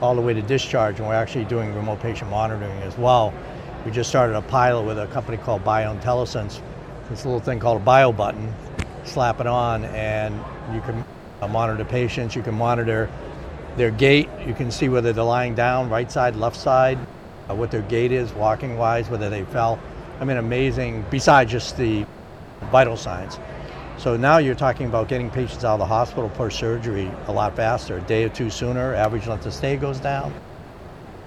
all 0.02 0.16
the 0.16 0.22
way 0.22 0.34
to 0.34 0.42
discharge, 0.42 1.00
and 1.00 1.08
we're 1.08 1.16
actually 1.16 1.46
doing 1.46 1.74
remote 1.74 2.00
patient 2.00 2.30
monitoring 2.30 2.80
as 2.84 2.98
well. 2.98 3.34
We 3.86 3.92
just 3.92 4.10
started 4.10 4.36
a 4.36 4.42
pilot 4.42 4.84
with 4.84 5.00
a 5.00 5.08
company 5.08 5.38
called 5.38 5.64
BioIntellisense. 5.64 6.62
This 7.10 7.26
little 7.26 7.40
thing 7.40 7.60
called 7.60 7.82
a 7.82 7.84
bio 7.84 8.12
button. 8.12 8.54
Slap 9.06 9.40
it 9.40 9.48
on, 9.48 9.86
and 9.86 10.36
you 10.74 10.82
can 10.82 11.04
monitor 11.46 11.86
patients. 11.86 12.36
You 12.36 12.42
can 12.42 12.56
monitor 12.56 13.10
their 13.76 13.92
gait. 13.92 14.30
You 14.46 14.54
can 14.54 14.72
see 14.72 14.90
whether 14.90 15.14
they're 15.14 15.24
lying 15.24 15.54
down, 15.56 15.90
right 15.90 16.12
side, 16.12 16.36
left 16.36 16.56
side, 16.56 16.98
uh, 17.50 17.56
what 17.56 17.70
their 17.70 17.84
gait 17.84 18.12
is, 18.12 18.34
walking 18.34 18.78
wise, 18.78 19.10
whether 19.10 19.30
they 19.30 19.44
fell. 19.46 19.80
I 20.20 20.26
mean, 20.26 20.38
amazing. 20.38 21.06
Besides 21.12 21.52
just 21.52 21.78
the 21.78 22.06
vital 22.72 22.98
signs, 22.98 23.38
So 23.98 24.16
now 24.16 24.38
you're 24.38 24.56
talking 24.56 24.86
about 24.86 25.08
getting 25.08 25.30
patients 25.32 25.64
out 25.64 25.74
of 25.74 25.80
the 25.80 25.86
hospital 25.86 26.30
per 26.30 26.50
surgery 26.52 27.12
a 27.28 27.32
lot 27.32 27.56
faster, 27.56 27.98
a 27.98 28.02
day 28.02 28.24
or 28.24 28.30
two 28.30 28.50
sooner. 28.50 28.94
Average 28.94 29.28
length 29.28 29.46
of 29.48 29.54
stay 29.54 29.76
goes 29.76 30.00
down. 30.00 30.34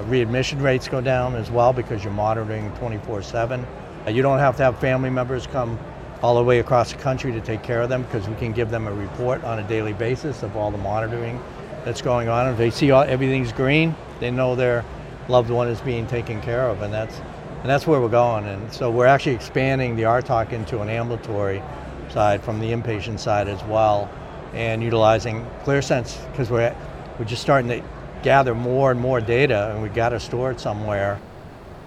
Readmission 0.02 0.62
rates 0.62 0.88
go 0.88 1.00
down 1.00 1.34
as 1.34 1.50
well 1.50 1.72
because 1.72 2.04
you're 2.04 2.12
monitoring 2.12 2.70
24 2.76 3.22
7. 3.22 3.66
You 4.08 4.22
don't 4.22 4.38
have 4.38 4.56
to 4.56 4.62
have 4.62 4.78
family 4.78 5.10
members 5.10 5.46
come 5.46 5.78
all 6.22 6.34
the 6.34 6.42
way 6.42 6.58
across 6.58 6.92
the 6.92 6.98
country 6.98 7.32
to 7.32 7.40
take 7.40 7.62
care 7.62 7.80
of 7.80 7.88
them 7.88 8.02
because 8.02 8.28
we 8.28 8.34
can 8.36 8.52
give 8.52 8.70
them 8.70 8.86
a 8.86 8.92
report 8.92 9.42
on 9.44 9.58
a 9.58 9.68
daily 9.68 9.92
basis 9.92 10.42
of 10.42 10.56
all 10.56 10.70
the 10.70 10.78
monitoring 10.78 11.40
that's 11.84 12.02
going 12.02 12.28
on. 12.28 12.48
If 12.48 12.58
they 12.58 12.70
see 12.70 12.90
all, 12.90 13.02
everything's 13.02 13.52
green, 13.52 13.94
they 14.18 14.30
know 14.30 14.54
their 14.54 14.84
loved 15.28 15.50
one 15.50 15.68
is 15.68 15.80
being 15.80 16.06
taken 16.06 16.40
care 16.42 16.68
of, 16.68 16.82
and 16.82 16.92
that's 16.92 17.18
and 17.60 17.68
that's 17.68 17.86
where 17.86 18.00
we're 18.00 18.08
going. 18.08 18.46
And 18.46 18.72
so 18.72 18.90
we're 18.90 19.06
actually 19.06 19.34
expanding 19.34 19.94
the 19.94 20.04
RTOC 20.04 20.52
into 20.52 20.80
an 20.80 20.88
ambulatory 20.88 21.62
side 22.08 22.42
from 22.42 22.58
the 22.58 22.70
inpatient 22.72 23.18
side 23.18 23.48
as 23.48 23.62
well, 23.64 24.10
and 24.54 24.82
utilizing 24.82 25.46
ClearSense 25.64 26.30
because 26.30 26.50
we're 26.50 26.74
we're 27.18 27.24
just 27.24 27.42
starting 27.42 27.68
to 27.70 27.82
gather 28.22 28.54
more 28.54 28.90
and 28.90 29.00
more 29.00 29.20
data, 29.20 29.70
and 29.72 29.82
we 29.82 29.88
got 29.88 30.10
to 30.10 30.20
store 30.20 30.50
it 30.50 30.60
somewhere, 30.60 31.18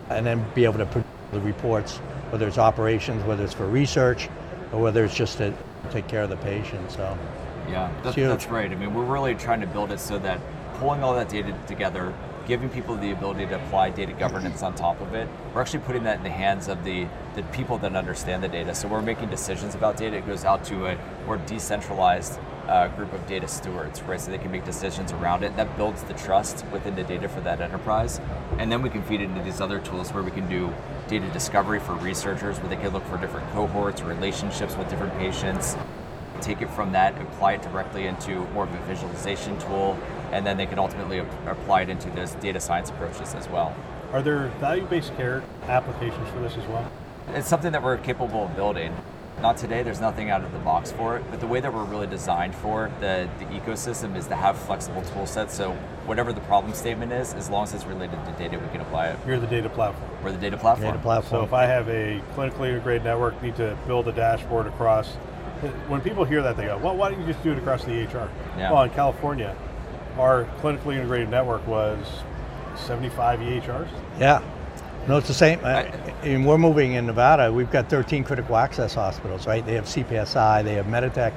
and 0.10 0.25
then 0.25 0.44
be 0.56 0.63
able 0.63 0.80
to 0.80 0.86
produce 0.86 1.10
the 1.32 1.42
reports, 1.42 2.00
whether 2.34 2.48
it's 2.48 2.58
operations, 2.58 3.24
whether 3.25 3.44
it's 3.44 3.54
for 3.54 3.68
research, 3.68 4.28
or 4.72 4.82
whether 4.82 5.06
it's 5.06 5.13
just 5.13 5.38
to 5.38 5.54
take 5.92 6.08
care 6.08 6.24
of 6.24 6.32
the 6.32 6.38
patient. 6.38 6.90
So. 6.90 7.16
Yeah, 7.70 7.94
that's, 8.02 8.16
that's 8.16 8.48
right. 8.48 8.72
I 8.72 8.74
mean, 8.74 8.92
we're 8.92 9.06
really 9.06 9.36
trying 9.36 9.62
to 9.62 9.68
build 9.68 9.92
it 9.92 10.00
so 10.00 10.18
that 10.18 10.40
pulling 10.80 11.04
all 11.04 11.13
that 11.13 11.30
data 11.30 11.56
together, 11.68 12.12
giving 12.48 12.70
people 12.70 12.96
the 12.96 13.12
ability 13.12 13.46
to 13.46 13.56
apply 13.63 13.92
data 13.92 14.13
governance 14.13 14.63
on 14.63 14.74
top 14.74 15.00
of 15.00 15.13
it, 15.13 15.30
we're 15.54 15.62
actually 15.62 15.82
putting 15.82 16.02
that 16.06 16.18
in 16.18 16.24
the 16.24 16.30
hands 16.32 16.70
of 16.70 16.84
the, 16.84 17.06
the 17.36 17.44
people 17.54 17.78
that 17.78 17.96
understand 17.96 18.44
the 18.44 18.48
data. 18.48 18.74
So 18.74 18.88
we're 18.88 19.04
making 19.04 19.30
decisions 19.30 19.75
about 19.75 19.96
data. 19.96 20.18
It 20.18 20.25
goes 20.25 20.44
out 20.44 20.66
to 20.66 20.88
a 20.88 20.98
more 21.28 21.38
decentralized 21.38 22.40
uh, 22.67 22.88
group 22.89 23.12
of 23.13 23.25
data 23.27 23.48
stewards, 23.48 24.01
right? 24.03 24.20
So 24.20 24.32
they 24.32 24.38
can 24.38 24.51
make 24.51 24.65
decisions 24.65 25.12
around 25.12 25.43
it. 25.43 25.55
That 25.55 25.75
builds 25.77 26.03
the 26.03 26.13
trust 26.13 26.65
within 26.67 26.96
the 26.96 27.03
data 27.03 27.27
for 27.27 27.41
that 27.41 27.62
enterprise. 27.62 28.22
And 28.58 28.72
then 28.72 28.82
we 28.82 28.89
can 28.89 29.03
feed 29.03 29.22
it 29.22 29.25
into 29.25 29.43
these 29.43 29.62
other 29.62 29.79
tools 29.79 30.13
where 30.13 30.24
we 30.24 30.32
can 30.32 30.48
do 30.50 30.74
data 31.08 31.27
discovery 31.29 31.79
for 31.79 31.93
researchers, 31.93 32.60
where 32.60 32.70
they 32.70 32.75
can 32.75 32.93
look 32.93 33.05
for 33.05 33.17
different 33.17 33.50
cohorts, 33.51 34.01
relationships 34.01 34.75
with 34.75 34.89
different 34.89 35.17
patients, 35.17 35.75
take 36.41 36.62
it 36.62 36.70
from 36.70 36.91
that, 36.91 37.20
apply 37.22 37.53
it 37.53 37.62
directly 37.62 38.08
into 38.08 38.46
more 38.51 38.63
of 38.65 38.74
a 38.74 38.79
visualization 38.86 39.58
tool, 39.60 39.98
and 40.32 40.46
then 40.46 40.58
they 40.58 40.65
can 40.65 40.79
ultimately 40.79 41.20
apply 41.46 41.82
it 41.82 41.89
into 41.89 42.10
those 42.12 42.32
data 42.36 42.60
science 42.60 42.89
approaches 42.89 43.34
as 43.36 43.48
well. 43.50 43.75
Are 44.12 44.22
there 44.22 44.48
value-based 44.60 45.15
care 45.15 45.43
applications 45.67 46.29
for 46.29 46.39
this 46.39 46.55
as 46.58 46.67
well? 46.67 46.89
It's 47.29 47.48
something 47.48 47.72
that 47.72 47.82
we're 47.82 47.98
capable 47.98 48.46
of 48.46 48.55
building. 48.55 48.93
Not 49.42 49.58
today, 49.58 49.84
there's 49.84 50.00
nothing 50.00 50.30
out 50.30 50.44
of 50.44 50.54
the 50.54 50.60
box 50.60 50.92
for 50.92 51.18
it, 51.18 51.25
but 51.30 51.42
the 51.42 51.48
way 51.48 51.60
that 51.60 51.74
we're 51.74 51.84
really 51.84 52.08
designed 52.08 52.56
for 52.56 52.90
the, 53.02 53.28
the 53.40 53.46
ecosystem 53.46 54.16
is 54.16 54.28
to 54.28 54.36
have 54.36 54.58
flexible 54.58 55.02
tool 55.02 55.25
sets. 55.25 55.54
So 55.54 55.74
whatever 56.06 56.32
the 56.32 56.40
problem 56.42 56.74
statement 56.74 57.12
is, 57.12 57.34
as 57.34 57.50
long 57.50 57.63
as 57.63 57.74
it's 57.74 57.86
related 57.86 58.24
to 58.25 58.32
data, 58.34 58.58
we 58.58 58.68
can 58.70 58.80
apply 58.80 59.08
it. 59.10 59.20
You're 59.28 59.40
the 59.40 59.48
data 59.48 59.70
platform. 59.70 60.10
We're 60.24 60.32
the 60.32 60.38
data 60.38 60.58
platform. 60.58 60.92
Data 60.92 61.04
platform. 61.04 61.42
So 61.42 61.46
if 61.46 61.52
I 61.52 61.66
have 61.66 61.90
a 61.90 62.22
clinically 62.36 62.70
integrated 62.70 63.04
network, 63.04 63.42
need 63.44 63.58
to 63.58 63.78
build 63.86 64.08
a 64.08 64.13
dashboard 64.13 64.68
across, 64.68 65.16
when 65.88 66.00
people 66.00 66.24
hear 66.24 66.42
that, 66.42 66.56
they 66.56 66.66
go, 66.66 66.78
well, 66.78 66.96
why 66.96 67.10
don't 67.10 67.20
you 67.20 67.28
just 67.28 67.44
do 67.44 67.52
it 67.52 67.58
across 67.58 67.84
the 67.84 67.92
EHR? 67.92 68.30
Yeah. 68.58 68.72
Well, 68.72 68.84
in 68.84 68.92
California, 68.92 69.56
our 70.18 70.46
clinically 70.62 70.96
integrated 70.96 71.30
network 71.30 71.66
was 71.68 72.06
75 72.75 73.40
EHRs. 73.40 73.90
Yeah. 74.20 74.42
No, 75.05 75.17
it's 75.17 75.27
the 75.27 75.33
same. 75.33 75.60
Uh, 75.63 75.83
and 76.24 76.45
we're 76.45 76.57
moving 76.57 76.93
in 76.93 77.05
Nevada. 77.05 77.51
We've 77.51 77.69
got 77.69 77.89
13 77.89 78.24
critical 78.24 78.55
access 78.55 78.93
hospitals, 78.93 79.45
right? 79.45 79.65
They 79.65 79.74
have 79.74 79.83
CPSI, 79.83 80.63
they 80.63 80.75
have 80.75 80.86
Meditech. 80.86 81.33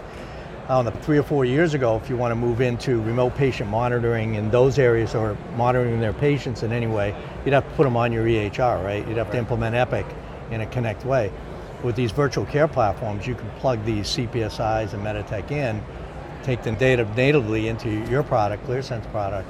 Um, 0.68 0.90
three 1.02 1.18
or 1.18 1.22
four 1.24 1.44
years 1.44 1.74
ago, 1.74 1.96
if 1.96 2.08
you 2.08 2.16
want 2.16 2.32
to 2.32 2.36
move 2.36 2.60
into 2.60 3.00
remote 3.02 3.34
patient 3.36 3.70
monitoring 3.70 4.34
in 4.34 4.50
those 4.50 4.78
areas 4.78 5.14
or 5.14 5.36
monitoring 5.56 6.00
their 6.00 6.12
patients 6.12 6.62
in 6.62 6.72
any 6.72 6.86
way, 6.86 7.14
you'd 7.44 7.54
have 7.54 7.68
to 7.68 7.74
put 7.74 7.84
them 7.84 7.96
on 7.96 8.12
your 8.12 8.24
EHR, 8.24 8.84
right? 8.84 9.06
You'd 9.06 9.16
have 9.16 9.26
right. 9.26 9.32
to 9.32 9.38
implement 9.38 9.74
Epic 9.76 10.06
in 10.50 10.60
a 10.60 10.66
connect 10.66 11.04
way. 11.04 11.32
With 11.82 11.94
these 11.94 12.10
virtual 12.10 12.46
care 12.46 12.66
platforms, 12.66 13.26
you 13.26 13.34
can 13.34 13.48
plug 13.58 13.84
these 13.84 14.08
CPSIs 14.08 14.92
and 14.92 15.04
Meditech 15.04 15.50
in, 15.50 15.82
take 16.42 16.62
the 16.62 16.72
data 16.72 17.04
natively 17.16 17.68
into 17.68 17.90
your 18.08 18.22
product, 18.22 18.66
ClearSense 18.66 19.08
product, 19.10 19.48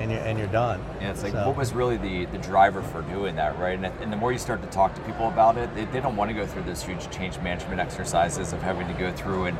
and 0.00 0.10
you're, 0.10 0.20
and 0.20 0.38
you're 0.38 0.48
done. 0.48 0.82
Yeah, 1.00 1.10
it's 1.10 1.22
like 1.22 1.32
so. 1.32 1.46
what 1.46 1.56
was 1.56 1.72
really 1.72 1.98
the, 1.98 2.24
the 2.26 2.38
driver 2.38 2.82
for 2.82 3.02
doing 3.02 3.36
that, 3.36 3.58
right? 3.58 3.78
And, 3.78 3.86
and 3.86 4.12
the 4.12 4.16
more 4.16 4.32
you 4.32 4.38
start 4.38 4.62
to 4.62 4.68
talk 4.68 4.94
to 4.94 5.00
people 5.02 5.28
about 5.28 5.58
it, 5.58 5.72
they, 5.74 5.84
they 5.84 6.00
don't 6.00 6.16
want 6.16 6.30
to 6.30 6.34
go 6.34 6.46
through 6.46 6.62
those 6.62 6.82
huge 6.82 7.10
change 7.10 7.38
management 7.38 7.80
exercises 7.80 8.52
of 8.52 8.62
having 8.62 8.88
to 8.88 8.94
go 8.94 9.12
through 9.12 9.44
and 9.44 9.58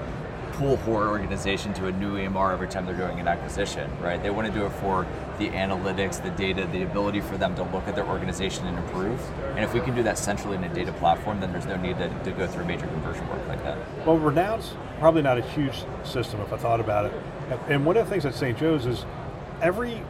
pull 0.52 0.76
whole 0.78 0.94
organization 0.94 1.72
to 1.72 1.86
a 1.86 1.92
new 1.92 2.16
EMR 2.16 2.52
every 2.52 2.68
time 2.68 2.84
they're 2.84 2.96
doing 2.96 3.20
an 3.20 3.28
acquisition, 3.28 3.90
right? 4.00 4.22
They 4.22 4.30
want 4.30 4.46
to 4.46 4.52
do 4.52 4.66
it 4.66 4.72
for 4.72 5.06
the 5.38 5.48
analytics, 5.48 6.22
the 6.22 6.30
data, 6.30 6.68
the 6.72 6.82
ability 6.82 7.20
for 7.20 7.38
them 7.38 7.54
to 7.56 7.62
look 7.62 7.86
at 7.86 7.94
their 7.94 8.06
organization 8.06 8.66
and 8.66 8.76
improve. 8.78 9.20
And 9.54 9.60
if 9.60 9.72
we 9.72 9.80
can 9.80 9.94
do 9.94 10.02
that 10.02 10.18
centrally 10.18 10.56
in 10.56 10.64
a 10.64 10.74
data 10.74 10.92
platform, 10.92 11.40
then 11.40 11.52
there's 11.52 11.66
no 11.66 11.76
need 11.76 11.96
to, 11.98 12.08
to 12.24 12.32
go 12.32 12.46
through 12.46 12.64
major 12.64 12.86
conversion 12.86 13.26
work 13.28 13.46
like 13.46 13.62
that. 13.62 13.78
Well, 14.06 14.18
Renown's 14.18 14.74
probably 14.98 15.22
not 15.22 15.38
a 15.38 15.42
huge 15.42 15.84
system 16.04 16.40
if 16.40 16.52
I 16.52 16.56
thought 16.56 16.80
about 16.80 17.06
it. 17.06 17.12
And 17.68 17.86
one 17.86 17.96
of 17.96 18.04
the 18.04 18.10
things 18.10 18.26
at 18.26 18.34
St. 18.34 18.58
Joe's 18.58 18.84
is 18.84 19.06
every 19.62 20.02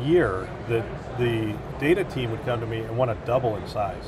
year 0.00 0.48
that 0.68 0.84
the 1.18 1.56
data 1.78 2.04
team 2.04 2.30
would 2.30 2.44
come 2.44 2.60
to 2.60 2.66
me 2.66 2.80
and 2.80 2.96
want 2.96 3.10
to 3.10 3.26
double 3.26 3.56
in 3.56 3.66
size. 3.68 4.04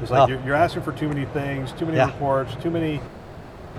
It's 0.00 0.10
like 0.10 0.28
oh. 0.28 0.32
you're, 0.32 0.44
you're, 0.44 0.54
asking 0.54 0.82
for 0.82 0.92
too 0.92 1.08
many 1.08 1.24
things, 1.26 1.72
too 1.72 1.84
many 1.84 1.96
yeah. 1.96 2.06
reports, 2.06 2.54
too 2.62 2.70
many 2.70 3.00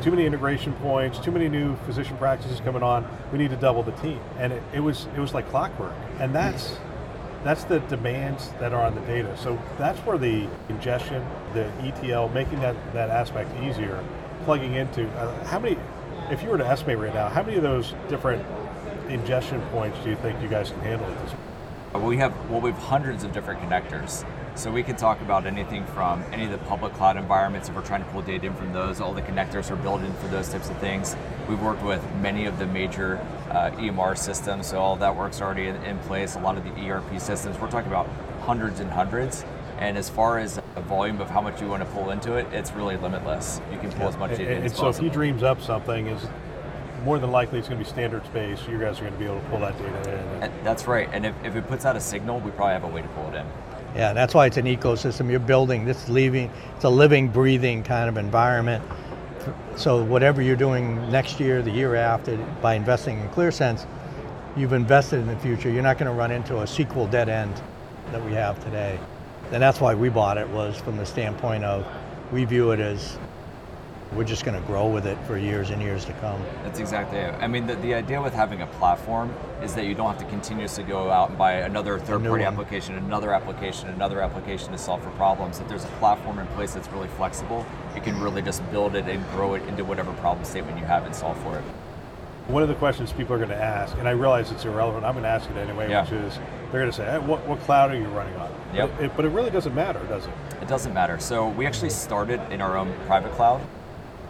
too 0.01 0.11
many 0.11 0.25
integration 0.25 0.73
points, 0.75 1.19
too 1.19 1.31
many 1.31 1.49
new 1.49 1.75
physician 1.85 2.15
practices 2.17 2.61
coming 2.61 2.83
on. 2.83 3.07
We 3.31 3.37
need 3.37 3.49
to 3.49 3.57
double 3.57 3.83
the 3.83 3.91
team, 3.93 4.19
and 4.37 4.53
it, 4.53 4.63
it 4.73 4.79
was 4.79 5.07
it 5.15 5.19
was 5.19 5.33
like 5.33 5.49
clockwork, 5.49 5.93
and 6.19 6.33
that's 6.33 6.77
that's 7.43 7.63
the 7.65 7.79
demands 7.81 8.49
that 8.59 8.73
are 8.73 8.83
on 8.83 8.95
the 8.95 9.01
data. 9.01 9.35
So 9.37 9.59
that's 9.77 9.99
where 9.99 10.17
the 10.17 10.47
ingestion, 10.67 11.25
the 11.53 11.65
ETL, 11.81 12.29
making 12.29 12.59
that 12.61 12.75
that 12.93 13.09
aspect 13.09 13.51
easier, 13.61 14.03
plugging 14.45 14.75
into 14.75 15.07
uh, 15.11 15.45
how 15.45 15.59
many. 15.59 15.77
If 16.29 16.43
you 16.43 16.49
were 16.49 16.59
to 16.59 16.67
estimate 16.67 16.99
right 16.99 17.13
now, 17.13 17.27
how 17.27 17.41
many 17.41 17.57
of 17.57 17.63
those 17.63 17.95
different 18.07 18.45
ingestion 19.09 19.61
points 19.71 19.97
do 20.03 20.11
you 20.11 20.15
think 20.17 20.39
you 20.41 20.47
guys 20.47 20.69
can 20.69 20.79
handle 20.81 21.07
at 21.07 21.23
this 21.23 21.33
point? 21.33 21.48
We 21.95 22.17
have 22.17 22.49
well, 22.49 22.61
we 22.61 22.69
have 22.69 22.79
hundreds 22.79 23.23
of 23.23 23.33
different 23.33 23.61
connectors. 23.61 24.23
So 24.55 24.71
we 24.71 24.83
can 24.83 24.95
talk 24.95 25.21
about 25.21 25.45
anything 25.45 25.85
from 25.87 26.23
any 26.31 26.45
of 26.45 26.51
the 26.51 26.57
public 26.59 26.93
cloud 26.93 27.17
environments 27.17 27.69
if 27.69 27.75
we're 27.75 27.85
trying 27.85 28.03
to 28.03 28.09
pull 28.11 28.21
data 28.21 28.45
in 28.45 28.53
from 28.53 28.73
those. 28.73 29.01
All 29.01 29.13
the 29.13 29.21
connectors 29.21 29.71
are 29.71 29.75
built 29.75 30.01
in 30.01 30.13
for 30.15 30.27
those 30.27 30.49
types 30.49 30.69
of 30.69 30.77
things. 30.77 31.15
We've 31.47 31.61
worked 31.61 31.81
with 31.81 32.03
many 32.15 32.45
of 32.45 32.59
the 32.59 32.67
major 32.67 33.17
uh, 33.49 33.71
EMR 33.71 34.17
systems, 34.17 34.67
so 34.67 34.79
all 34.79 34.97
that 34.97 35.15
work's 35.15 35.41
already 35.41 35.67
in, 35.67 35.77
in 35.83 35.97
place. 35.99 36.35
A 36.35 36.39
lot 36.39 36.57
of 36.57 36.63
the 36.63 36.89
ERP 36.89 37.19
systems. 37.19 37.57
We're 37.57 37.71
talking 37.71 37.89
about 37.89 38.07
hundreds 38.41 38.81
and 38.81 38.91
hundreds. 38.91 39.45
And 39.79 39.97
as 39.97 40.09
far 40.09 40.39
as 40.39 40.59
the 40.75 40.81
volume 40.81 41.21
of 41.21 41.29
how 41.29 41.41
much 41.41 41.61
you 41.61 41.67
want 41.67 41.81
to 41.81 41.89
pull 41.91 42.11
into 42.11 42.33
it, 42.33 42.45
it's 42.51 42.73
really 42.73 42.97
limitless. 42.97 43.61
You 43.71 43.79
can 43.79 43.91
pull 43.91 44.01
yeah. 44.01 44.07
as 44.09 44.17
much 44.17 44.31
data 44.31 44.43
and, 44.43 44.65
as 44.65 44.71
and 44.71 44.79
possible. 44.79 44.93
so 44.93 44.97
if 44.97 45.03
he 45.03 45.09
dreams 45.09 45.41
up 45.41 45.61
something, 45.61 46.07
is 46.07 46.27
more 47.03 47.19
than 47.19 47.31
likely 47.31 47.59
it's 47.59 47.67
going 47.67 47.79
to 47.79 47.85
be 47.85 47.89
standard 47.89 48.25
space. 48.25 48.59
You 48.67 48.79
guys 48.79 48.99
are 48.99 49.01
going 49.01 49.13
to 49.13 49.19
be 49.19 49.25
able 49.25 49.39
to 49.39 49.47
pull 49.47 49.59
that 49.59 49.77
data 49.77 50.13
in. 50.13 50.43
And 50.43 50.65
that's 50.65 50.87
right. 50.87 51.09
And 51.11 51.25
if, 51.25 51.35
if 51.43 51.55
it 51.55 51.67
puts 51.67 51.85
out 51.85 51.95
a 51.95 52.01
signal, 52.01 52.39
we 52.39 52.51
probably 52.51 52.73
have 52.73 52.83
a 52.83 52.87
way 52.87 53.01
to 53.01 53.07
pull 53.09 53.27
it 53.29 53.35
in. 53.35 53.45
Yeah, 53.95 54.13
that's 54.13 54.33
why 54.33 54.45
it's 54.45 54.57
an 54.57 54.65
ecosystem. 54.65 55.29
You're 55.29 55.39
building 55.39 55.85
this 55.85 56.09
leaving, 56.09 56.51
it's 56.75 56.85
a 56.85 56.89
living, 56.89 57.27
breathing 57.27 57.83
kind 57.83 58.07
of 58.07 58.17
environment. 58.17 58.83
So 59.75 60.03
whatever 60.03 60.41
you're 60.41 60.55
doing 60.55 61.09
next 61.09 61.39
year, 61.39 61.61
the 61.61 61.71
year 61.71 61.95
after, 61.95 62.37
by 62.61 62.75
investing 62.75 63.19
in 63.19 63.27
ClearSense, 63.29 63.87
you've 64.55 64.73
invested 64.73 65.19
in 65.19 65.27
the 65.27 65.37
future. 65.37 65.69
You're 65.69 65.83
not 65.83 65.97
going 65.97 66.11
to 66.11 66.17
run 66.17 66.31
into 66.31 66.57
a 66.57 66.63
SQL 66.63 67.09
dead 67.09 67.29
end 67.29 67.59
that 68.11 68.23
we 68.23 68.33
have 68.33 68.63
today. 68.63 68.99
And 69.51 69.61
that's 69.61 69.79
why 69.79 69.95
we 69.95 70.09
bought 70.09 70.37
it 70.37 70.47
was 70.49 70.77
from 70.77 70.97
the 70.97 71.05
standpoint 71.05 71.63
of 71.63 71.87
we 72.31 72.45
view 72.45 72.71
it 72.71 72.79
as 72.79 73.17
we're 74.15 74.23
just 74.23 74.43
going 74.43 74.59
to 74.59 74.67
grow 74.67 74.87
with 74.87 75.05
it 75.05 75.17
for 75.25 75.37
years 75.37 75.69
and 75.69 75.81
years 75.81 76.03
to 76.05 76.13
come. 76.13 76.41
That's 76.63 76.79
exactly 76.79 77.19
it. 77.19 77.33
I 77.39 77.47
mean, 77.47 77.67
the, 77.67 77.75
the 77.75 77.93
idea 77.93 78.21
with 78.21 78.33
having 78.33 78.61
a 78.61 78.67
platform 78.67 79.31
is 79.61 79.75
that 79.75 79.85
you 79.85 79.93
don't 79.93 80.07
have 80.07 80.17
to 80.17 80.25
continuously 80.29 80.83
go 80.83 81.11
out 81.11 81.29
and 81.29 81.37
buy 81.37 81.53
another 81.53 81.99
third 81.99 82.23
party 82.23 82.43
application, 82.43 82.95
another 82.95 83.33
application, 83.33 83.89
another 83.89 84.21
application 84.21 84.71
to 84.71 84.77
solve 84.77 85.03
for 85.03 85.11
problems. 85.11 85.59
If 85.59 85.67
there's 85.67 85.85
a 85.85 85.89
platform 85.99 86.39
in 86.39 86.47
place 86.47 86.73
that's 86.73 86.87
really 86.89 87.07
flexible, 87.09 87.65
you 87.93 88.01
can 88.01 88.19
really 88.19 88.41
just 88.41 88.67
build 88.71 88.95
it 88.95 89.05
and 89.07 89.23
grow 89.31 89.53
it 89.53 89.63
into 89.67 89.83
whatever 89.83 90.11
problem 90.13 90.43
statement 90.43 90.79
you 90.79 90.85
have 90.85 91.05
and 91.05 91.15
solve 91.15 91.39
for 91.43 91.57
it. 91.57 91.63
One 92.47 92.63
of 92.63 92.69
the 92.69 92.75
questions 92.75 93.13
people 93.13 93.35
are 93.35 93.37
going 93.37 93.49
to 93.49 93.55
ask, 93.55 93.95
and 93.99 94.07
I 94.07 94.11
realize 94.11 94.51
it's 94.51 94.65
irrelevant, 94.65 95.05
I'm 95.05 95.13
going 95.13 95.23
to 95.23 95.29
ask 95.29 95.47
it 95.51 95.57
anyway, 95.57 95.87
yeah. 95.87 96.01
which 96.01 96.13
is 96.13 96.39
they're 96.71 96.81
going 96.81 96.91
to 96.91 96.97
say, 96.97 97.05
hey, 97.05 97.19
what, 97.19 97.45
what 97.45 97.59
cloud 97.59 97.91
are 97.91 97.95
you 97.95 98.07
running 98.07 98.35
on? 98.37 98.51
Yep. 98.73 98.91
But 98.95 99.03
it, 99.03 99.15
but 99.17 99.25
it 99.25 99.29
really 99.29 99.51
doesn't 99.51 99.75
matter, 99.75 99.99
does 100.07 100.25
it? 100.25 100.33
It 100.59 100.67
doesn't 100.67 100.93
matter. 100.95 101.19
So 101.19 101.49
we 101.49 101.67
actually 101.67 101.91
started 101.91 102.41
in 102.51 102.59
our 102.59 102.75
own 102.75 102.91
private 103.05 103.31
cloud 103.33 103.61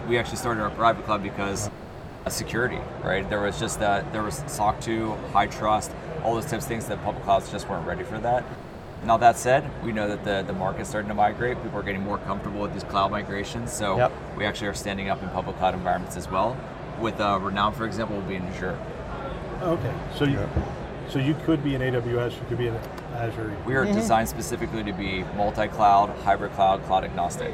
we 0.10 0.18
actually 0.18 0.38
started 0.38 0.62
our 0.62 0.72
private 0.72 1.06
cloud 1.06 1.22
because 1.22 1.70
of 2.26 2.34
security, 2.34 2.80
right? 3.04 3.30
There 3.30 3.42
was 3.42 3.60
just 3.60 3.80
that 3.80 4.12
there 4.12 4.24
was 4.24 4.44
SOC 4.48 4.82
2, 4.82 5.16
HITRUST, 5.34 5.92
all 6.24 6.34
those 6.34 6.46
types 6.46 6.64
of 6.66 6.68
things 6.68 6.88
that 6.88 7.02
public 7.04 7.24
clouds 7.24 7.52
just 7.52 7.70
weren't 7.70 7.88
ready 7.88 8.04
for 8.04 8.18
that. 8.20 8.44
Now 9.06 9.18
that 9.18 9.38
said, 9.38 9.70
we 9.84 9.94
know 9.94 10.10
that 10.10 10.26
the, 10.26 10.44
the 10.46 10.58
market's 10.58 10.90
starting 10.90 11.08
to 11.10 11.16
migrate. 11.16 11.62
People 11.64 11.80
are 11.80 11.84
getting 11.84 12.02
more 12.02 12.18
comfortable 12.18 12.60
with 12.60 12.74
these 12.74 12.84
cloud 12.84 13.12
migrations. 13.12 13.72
So 13.72 13.98
Yep. 13.98 14.12
we 14.36 14.46
actually 14.46 14.68
are 14.68 14.74
standing 14.74 15.10
up 15.10 15.22
in 15.24 15.30
public 15.30 15.58
cloud 15.58 15.74
environments 15.76 16.18
as 16.18 16.30
well. 16.30 16.58
With 17.00 17.22
uh, 17.22 17.40
Renown, 17.42 17.74
for 17.74 17.86
example, 17.86 18.18
will 18.18 18.24
be 18.24 18.36
in 18.36 18.44
Azure. 18.48 18.78
Okay, 19.62 19.94
so 20.18 20.26
you, 20.26 20.34
Yeah. 20.34 20.48
so 21.08 21.20
you 21.20 21.36
could 21.46 21.64
be 21.64 21.76
in 21.76 21.82
AWS, 21.82 22.34
you 22.34 22.42
could 22.50 22.58
be 22.58 22.68
in 22.68 22.76
Azure. 23.14 23.56
We 23.66 23.76
are 23.76 23.86
designed 23.86 24.28
specifically 24.28 24.84
to 24.84 24.92
be 24.92 25.24
multi-cloud, 25.38 26.10
hybrid 26.26 26.52
cloud, 26.54 26.84
cloud 26.86 27.06
agnostic. 27.06 27.54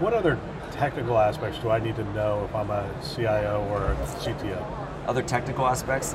What 0.00 0.14
other 0.14 0.38
technical 0.74 1.18
aspects 1.18 1.58
do 1.58 1.70
I 1.70 1.78
need 1.78 1.96
to 1.96 2.04
know 2.12 2.44
if 2.48 2.54
I'm 2.54 2.70
a 2.70 2.90
CIO 3.14 3.66
or 3.70 3.92
a 3.92 3.96
CTO? 4.18 4.62
Other 5.06 5.22
technical 5.22 5.66
aspects, 5.66 6.14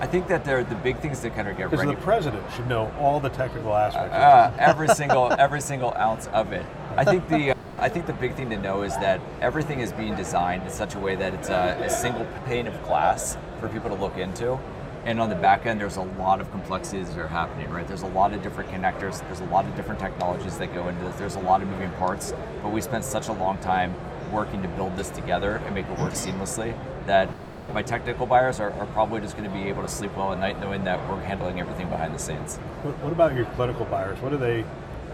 I 0.00 0.06
think 0.06 0.28
that 0.28 0.44
they're 0.44 0.64
the 0.64 0.74
big 0.76 0.98
things 0.98 1.20
to 1.20 1.30
kind 1.30 1.48
of 1.48 1.56
get 1.56 1.70
Because 1.70 1.86
the 1.86 1.94
president 1.94 2.44
should 2.54 2.68
know 2.68 2.92
all 2.98 3.20
the 3.20 3.28
technical 3.28 3.74
aspects. 3.74 4.14
of 4.14 4.22
uh, 4.22 4.52
every 4.58 4.88
single 4.88 5.32
every 5.38 5.60
single 5.60 5.92
ounce 5.94 6.26
of 6.28 6.52
it. 6.52 6.64
I 6.96 7.04
think 7.04 7.28
the 7.28 7.54
I 7.78 7.88
think 7.88 8.06
the 8.06 8.12
big 8.12 8.34
thing 8.34 8.50
to 8.50 8.56
know 8.56 8.82
is 8.82 8.94
that 8.96 9.20
everything 9.40 9.80
is 9.80 9.92
being 9.92 10.14
designed 10.16 10.64
in 10.64 10.70
such 10.70 10.94
a 10.94 10.98
way 10.98 11.14
that 11.16 11.34
it's 11.34 11.48
a, 11.48 11.78
a 11.84 11.90
single 11.90 12.26
pane 12.46 12.66
of 12.66 12.82
glass 12.84 13.36
for 13.60 13.68
people 13.68 13.88
to 13.90 13.96
look 13.96 14.16
into. 14.16 14.58
And 15.04 15.20
on 15.20 15.30
the 15.30 15.36
back 15.36 15.64
end, 15.64 15.80
there's 15.80 15.96
a 15.96 16.02
lot 16.02 16.40
of 16.40 16.50
complexities 16.50 17.08
that 17.08 17.18
are 17.18 17.28
happening, 17.28 17.70
right? 17.70 17.86
There's 17.86 18.02
a 18.02 18.08
lot 18.08 18.34
of 18.34 18.42
different 18.42 18.70
connectors. 18.70 19.20
There's 19.26 19.40
a 19.40 19.46
lot 19.46 19.64
of 19.64 19.74
different 19.74 20.00
technologies 20.00 20.58
that 20.58 20.74
go 20.74 20.88
into 20.88 21.04
this. 21.04 21.16
There's 21.16 21.36
a 21.36 21.40
lot 21.40 21.62
of 21.62 21.68
moving 21.68 21.90
parts, 21.92 22.34
but 22.62 22.72
we 22.72 22.80
spent 22.80 23.04
such 23.04 23.28
a 23.28 23.32
long 23.32 23.58
time 23.58 23.94
working 24.32 24.60
to 24.62 24.68
build 24.68 24.96
this 24.96 25.08
together 25.10 25.62
and 25.64 25.74
make 25.74 25.86
it 25.86 25.98
work 25.98 26.12
seamlessly 26.12 26.76
that 27.06 27.28
my 27.72 27.82
technical 27.82 28.26
buyers 28.26 28.60
are, 28.60 28.72
are 28.72 28.86
probably 28.86 29.20
just 29.20 29.36
going 29.36 29.48
to 29.48 29.54
be 29.54 29.64
able 29.64 29.82
to 29.82 29.88
sleep 29.88 30.14
well 30.16 30.32
at 30.32 30.38
night 30.38 30.58
knowing 30.60 30.84
that 30.84 31.06
we're 31.08 31.20
handling 31.20 31.60
everything 31.60 31.88
behind 31.88 32.14
the 32.14 32.18
scenes. 32.18 32.56
What, 32.82 33.12
about 33.12 33.34
your 33.34 33.44
clinical 33.46 33.84
buyers? 33.84 34.18
What 34.20 34.30
do 34.30 34.38
they? 34.38 34.64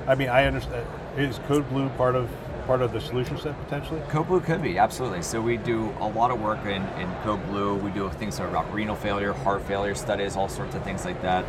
I 0.06 0.14
mean, 0.14 0.28
I 0.28 0.44
understand. 0.44 0.86
Uh, 1.16 1.20
is 1.20 1.38
Code 1.46 1.68
Blue 1.70 1.88
part 1.90 2.14
of 2.14 2.30
part 2.66 2.82
of 2.82 2.92
the 2.92 3.00
solution 3.00 3.38
set 3.38 3.58
potentially? 3.64 4.00
Code 4.08 4.28
Blue 4.28 4.40
could 4.40 4.62
be, 4.62 4.78
absolutely. 4.78 5.22
So 5.22 5.40
we 5.40 5.56
do 5.56 5.94
a 6.00 6.08
lot 6.08 6.30
of 6.30 6.40
work 6.40 6.64
in, 6.64 6.82
in. 6.98 7.82
We 7.82 7.90
do 7.90 8.10
things 8.10 8.38
about 8.38 8.72
renal 8.72 8.96
failure, 8.96 9.32
heart 9.32 9.62
failure 9.62 9.94
studies, 9.94 10.36
all 10.36 10.48
sorts 10.48 10.74
of 10.74 10.82
things 10.82 11.04
like 11.04 11.20
that. 11.22 11.44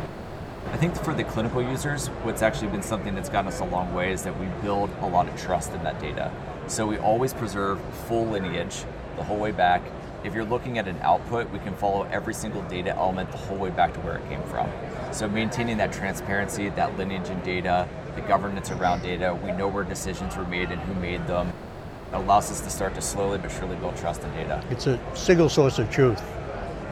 I 0.72 0.76
think 0.76 0.96
for 0.96 1.14
the 1.14 1.24
clinical 1.24 1.62
users, 1.62 2.08
what's 2.24 2.42
actually 2.42 2.68
been 2.68 2.82
something 2.82 3.14
that's 3.14 3.28
gotten 3.28 3.48
us 3.48 3.60
a 3.60 3.64
long 3.64 3.94
way 3.94 4.12
is 4.12 4.22
that 4.24 4.38
we 4.38 4.46
build 4.62 4.90
a 5.00 5.06
lot 5.06 5.28
of 5.28 5.40
trust 5.40 5.72
in 5.72 5.82
that 5.84 6.00
data. 6.00 6.30
So 6.66 6.86
we 6.86 6.98
always 6.98 7.32
preserve 7.32 7.80
full 8.08 8.26
lineage 8.26 8.84
the 9.16 9.22
whole 9.22 9.38
way 9.38 9.52
back. 9.52 9.82
If 10.24 10.34
you're 10.34 10.44
looking 10.44 10.78
at 10.78 10.88
an 10.88 10.98
output, 11.02 11.48
we 11.50 11.60
can 11.60 11.74
follow 11.76 12.02
every 12.10 12.34
single 12.34 12.62
data 12.62 12.94
element 12.96 13.30
the 13.30 13.36
whole 13.36 13.58
way 13.58 13.70
back 13.70 13.94
to 13.94 14.00
where 14.00 14.16
it 14.16 14.28
came 14.28 14.42
from. 14.44 14.68
So 15.12 15.28
maintaining 15.28 15.76
that 15.76 15.92
transparency, 15.92 16.68
that 16.70 16.98
lineage 16.98 17.28
in 17.30 17.40
data, 17.42 17.88
the 18.16 18.22
governance 18.22 18.70
around 18.70 19.02
data, 19.02 19.38
we 19.44 19.52
know 19.52 19.68
where 19.68 19.84
decisions 19.84 20.36
were 20.36 20.46
made 20.46 20.70
and 20.70 20.80
who 20.80 20.94
made 20.94 21.24
them. 21.26 21.52
It 22.12 22.16
allows 22.16 22.50
us 22.50 22.60
to 22.62 22.70
start 22.70 22.94
to 22.94 23.02
slowly 23.02 23.38
but 23.38 23.50
surely 23.52 23.76
build 23.76 23.96
trust 23.96 24.22
in 24.24 24.30
data. 24.32 24.64
It's 24.70 24.86
a 24.86 24.98
single 25.14 25.48
source 25.48 25.78
of 25.78 25.90
truth. 25.90 26.22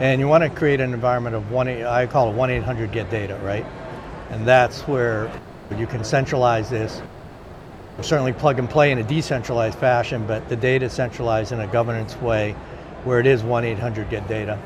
And 0.00 0.20
you 0.20 0.28
want 0.28 0.44
to 0.44 0.50
create 0.50 0.80
an 0.80 0.92
environment 0.92 1.34
of 1.34 1.50
one, 1.50 1.68
I 1.68 2.06
call 2.06 2.30
it 2.30 2.36
1 2.36 2.50
800 2.50 2.92
get 2.92 3.10
data, 3.10 3.38
right? 3.42 3.64
And 4.30 4.46
that's 4.46 4.82
where 4.82 5.32
you 5.76 5.86
can 5.86 6.04
centralize 6.04 6.68
this. 6.68 7.00
Certainly 8.00 8.32
plug 8.34 8.58
and 8.58 8.68
play 8.68 8.90
in 8.90 8.98
a 8.98 9.04
decentralized 9.04 9.78
fashion, 9.78 10.26
but 10.26 10.48
the 10.48 10.56
data 10.56 10.90
centralized 10.90 11.52
in 11.52 11.60
a 11.60 11.66
governance 11.68 12.16
way 12.16 12.52
where 13.04 13.20
it 13.20 13.26
is 13.26 13.42
1 13.44 13.64
800 13.64 14.10
get 14.10 14.26
data. 14.28 14.58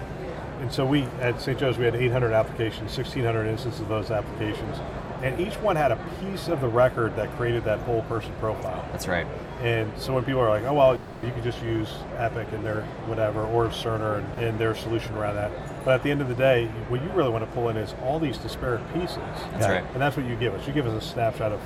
And 0.60 0.72
so 0.72 0.84
we 0.84 1.02
at 1.20 1.40
St. 1.40 1.58
Joe's 1.58 1.78
we 1.78 1.84
had 1.84 1.94
800 1.94 2.32
applications, 2.32 2.96
1,600 2.96 3.46
instances 3.46 3.80
of 3.80 3.88
those 3.88 4.10
applications, 4.10 4.78
and 5.22 5.38
each 5.40 5.54
one 5.56 5.76
had 5.76 5.90
a 5.92 5.98
piece 6.20 6.48
of 6.48 6.60
the 6.60 6.68
record 6.68 7.16
that 7.16 7.30
created 7.36 7.64
that 7.64 7.80
whole 7.80 8.02
person 8.02 8.32
profile. 8.40 8.84
That's 8.92 9.08
right. 9.08 9.26
And 9.62 9.90
so 9.98 10.14
when 10.14 10.24
people 10.24 10.40
are 10.40 10.48
like, 10.50 10.62
oh 10.64 10.74
well, 10.74 10.98
you 11.22 11.32
could 11.32 11.42
just 11.42 11.60
use 11.62 11.88
Epic 12.16 12.46
and 12.52 12.64
their 12.64 12.82
whatever, 13.06 13.42
or 13.42 13.66
Cerner 13.68 14.18
and, 14.18 14.44
and 14.44 14.58
their 14.58 14.74
solution 14.74 15.14
around 15.16 15.34
that. 15.34 15.50
But 15.84 15.94
at 15.94 16.02
the 16.02 16.10
end 16.10 16.20
of 16.20 16.28
the 16.28 16.34
day, 16.34 16.66
what 16.88 17.02
you 17.02 17.08
really 17.10 17.30
want 17.30 17.44
to 17.44 17.50
pull 17.52 17.68
in 17.68 17.76
is 17.76 17.94
all 18.04 18.18
these 18.20 18.38
disparate 18.38 18.82
pieces. 18.94 19.16
That's 19.52 19.66
Yeah. 19.66 19.72
right. 19.72 19.84
And 19.92 20.00
that's 20.00 20.16
what 20.16 20.26
you 20.26 20.36
give 20.36 20.54
us. 20.54 20.66
You 20.66 20.72
give 20.72 20.86
us 20.86 21.02
a 21.02 21.06
snapshot 21.06 21.50
of 21.52 21.60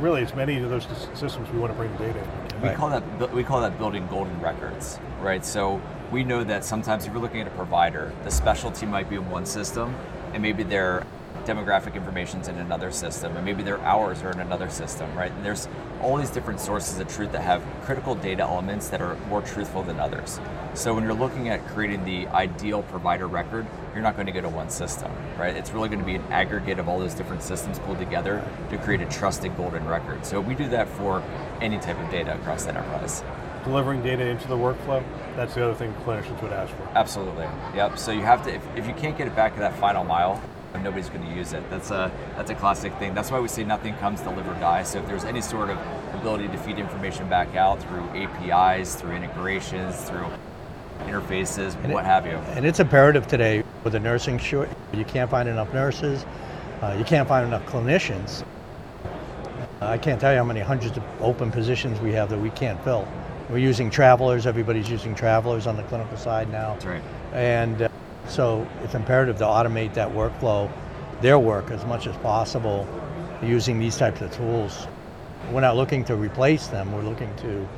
really 0.00 0.22
as 0.22 0.34
many 0.34 0.56
of 0.60 0.70
those 0.70 0.86
systems 1.14 1.48
we 1.50 1.58
want 1.58 1.72
to 1.72 1.76
bring 1.78 1.92
the 1.92 1.98
data 1.98 2.18
in. 2.18 2.62
We 2.62 2.68
Right. 2.68 2.76
call 2.76 2.90
that 2.90 3.32
we 3.32 3.44
call 3.44 3.60
that 3.60 3.78
building 3.78 4.06
golden 4.08 4.40
records, 4.40 4.98
right? 5.22 5.44
So 5.44 5.80
we 6.10 6.24
know 6.24 6.42
that 6.42 6.64
sometimes 6.64 7.06
if 7.06 7.12
you're 7.12 7.22
looking 7.22 7.40
at 7.40 7.46
a 7.46 7.50
provider, 7.50 8.10
the 8.24 8.30
specialty 8.30 8.86
might 8.86 9.08
be 9.08 9.16
in 9.16 9.30
one 9.30 9.46
system, 9.46 9.94
and 10.32 10.42
maybe 10.42 10.62
their 10.64 11.04
demographic 11.44 11.94
information's 11.94 12.48
in 12.48 12.56
another 12.58 12.90
system, 12.90 13.36
and 13.36 13.44
maybe 13.44 13.62
their 13.62 13.80
hours 13.80 14.22
are 14.22 14.30
in 14.30 14.40
another 14.40 14.70
system, 14.70 15.12
right? 15.16 15.32
And 15.32 15.44
there's 15.44 15.68
all 16.02 16.16
these 16.16 16.30
different 16.30 16.60
sources 16.60 16.98
of 16.98 17.08
truth 17.08 17.32
that 17.32 17.42
have 17.42 17.62
critical 17.82 18.14
data 18.14 18.42
elements 18.42 18.88
that 18.88 19.00
are 19.00 19.16
more 19.28 19.42
truthful 19.42 19.82
than 19.82 20.00
others. 20.00 20.40
So 20.74 20.94
when 20.94 21.04
you're 21.04 21.14
looking 21.14 21.48
at 21.48 21.66
creating 21.68 22.04
the 22.04 22.26
ideal 22.28 22.82
provider 22.84 23.26
record, 23.26 23.66
you're 23.92 24.02
not 24.02 24.14
going 24.14 24.26
to 24.26 24.32
go 24.32 24.40
to 24.40 24.48
one 24.48 24.70
system, 24.70 25.10
right? 25.38 25.56
It's 25.56 25.72
really 25.72 25.88
going 25.88 25.98
to 25.98 26.06
be 26.06 26.14
an 26.14 26.24
aggregate 26.30 26.78
of 26.78 26.88
all 26.88 26.98
those 26.98 27.14
different 27.14 27.42
systems 27.42 27.78
pulled 27.80 27.98
together 27.98 28.44
to 28.70 28.78
create 28.78 29.00
a 29.00 29.06
trusted 29.06 29.56
golden 29.56 29.86
record. 29.86 30.24
So 30.24 30.40
we 30.40 30.54
do 30.54 30.68
that 30.68 30.88
for 30.88 31.22
any 31.60 31.78
type 31.78 31.98
of 31.98 32.10
data 32.10 32.34
across 32.34 32.64
the 32.64 32.70
enterprise. 32.70 33.24
Delivering 33.64 34.02
data 34.02 34.26
into 34.26 34.48
the 34.48 34.56
workflow, 34.56 35.04
that's 35.36 35.54
the 35.54 35.64
other 35.64 35.74
thing 35.74 35.92
clinicians 36.04 36.40
would 36.40 36.52
ask 36.52 36.72
for. 36.74 36.88
Absolutely. 36.94 37.46
Yep. 37.74 37.98
So 37.98 38.12
you 38.12 38.22
have 38.22 38.42
to, 38.44 38.54
if, 38.54 38.62
if 38.76 38.86
you 38.86 38.94
can't 38.94 39.18
get 39.18 39.26
it 39.26 39.36
back 39.36 39.54
to 39.54 39.60
that 39.60 39.76
final 39.78 40.04
mile, 40.04 40.42
nobody's 40.78 41.08
going 41.08 41.26
to 41.26 41.34
use 41.34 41.52
it. 41.52 41.68
That's 41.70 41.90
a 41.90 42.10
that's 42.36 42.50
a 42.50 42.54
classic 42.54 42.94
thing. 42.94 43.14
That's 43.14 43.30
why 43.30 43.40
we 43.40 43.48
say 43.48 43.64
nothing 43.64 43.94
comes 43.96 44.20
to 44.22 44.30
live 44.30 44.46
or 44.48 44.54
die. 44.54 44.82
So 44.82 44.98
if 45.00 45.06
there's 45.06 45.24
any 45.24 45.40
sort 45.40 45.70
of 45.70 45.78
ability 46.14 46.48
to 46.48 46.56
feed 46.58 46.78
information 46.78 47.28
back 47.28 47.54
out 47.56 47.82
through 47.82 48.08
APIs, 48.14 48.94
through 48.94 49.12
integrations, 49.12 49.96
through 50.02 50.26
interfaces, 51.00 51.74
And 51.82 51.92
what 51.92 52.04
it- 52.04 52.08
have 52.08 52.26
you. 52.26 52.36
And 52.54 52.64
it's 52.64 52.80
imperative 52.80 53.26
today 53.26 53.64
with 53.84 53.94
the 53.94 54.00
nursing 54.00 54.38
short. 54.38 54.68
You 54.92 55.04
can't 55.04 55.30
find 55.30 55.48
enough 55.48 55.72
nurses. 55.72 56.24
Uh, 56.82 56.94
you 56.98 57.04
can't 57.04 57.28
find 57.28 57.46
enough 57.46 57.64
clinicians. 57.66 58.44
I 59.80 59.96
can't 59.96 60.20
tell 60.20 60.32
you 60.32 60.38
how 60.38 60.44
many 60.44 60.60
hundreds 60.60 60.96
of 60.96 61.02
open 61.20 61.50
positions 61.50 62.00
we 62.00 62.12
have 62.12 62.28
that 62.30 62.38
we 62.38 62.50
can't 62.50 62.82
fill. 62.84 63.08
We're 63.48 63.58
using 63.58 63.90
travelers. 63.90 64.46
Everybody's 64.46 64.90
using 64.90 65.14
travelers 65.14 65.66
on 65.66 65.76
the 65.76 65.82
clinical 65.84 66.16
side 66.16 66.50
now. 66.50 66.74
That's 66.74 66.84
right. 66.84 67.02
And 67.32 67.82
uh, 67.82 67.88
so 68.30 68.66
it's 68.82 68.94
imperative 68.94 69.38
to 69.38 69.44
automate 69.44 69.94
that 69.94 70.08
workflow, 70.10 70.70
their 71.20 71.38
work 71.38 71.70
as 71.70 71.84
much 71.84 72.06
as 72.06 72.16
possible 72.18 72.86
using 73.42 73.78
these 73.78 73.96
types 73.96 74.20
of 74.20 74.30
tools. 74.32 74.86
We're 75.50 75.60
not 75.60 75.76
looking 75.76 76.04
to 76.04 76.16
replace 76.16 76.68
them, 76.68 76.92
we're 76.92 77.02
looking 77.02 77.34
to 77.36 77.68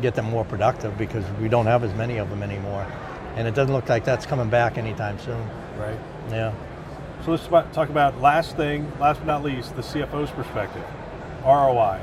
get 0.00 0.14
them 0.14 0.24
more 0.24 0.44
productive 0.44 0.96
because 0.96 1.24
we 1.40 1.48
don't 1.48 1.66
have 1.66 1.84
as 1.84 1.92
many 1.94 2.16
of 2.16 2.30
them 2.30 2.42
anymore. 2.42 2.86
And 3.36 3.46
it 3.46 3.54
doesn't 3.54 3.74
look 3.74 3.88
like 3.88 4.04
that's 4.04 4.24
coming 4.24 4.48
back 4.48 4.78
anytime 4.78 5.18
soon. 5.18 5.46
Right. 5.78 5.98
Yeah. 6.30 6.54
So 7.24 7.32
let's 7.32 7.46
talk 7.74 7.88
about 7.88 8.20
last 8.20 8.56
thing, 8.56 8.90
last 8.98 9.18
but 9.18 9.26
not 9.26 9.42
least, 9.42 9.76
the 9.76 9.82
CFO's 9.82 10.30
perspective, 10.30 10.84
ROI. 11.44 12.00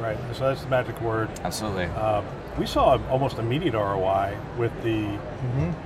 Right. 0.00 0.18
So 0.34 0.48
that's 0.48 0.62
the 0.62 0.68
magic 0.68 1.00
word. 1.00 1.30
Absolutely. 1.42 1.84
Um, 1.86 2.24
we 2.58 2.66
saw 2.66 2.98
almost 3.10 3.38
immediate 3.38 3.74
ROI 3.74 4.36
with 4.58 4.72
the, 4.82 5.18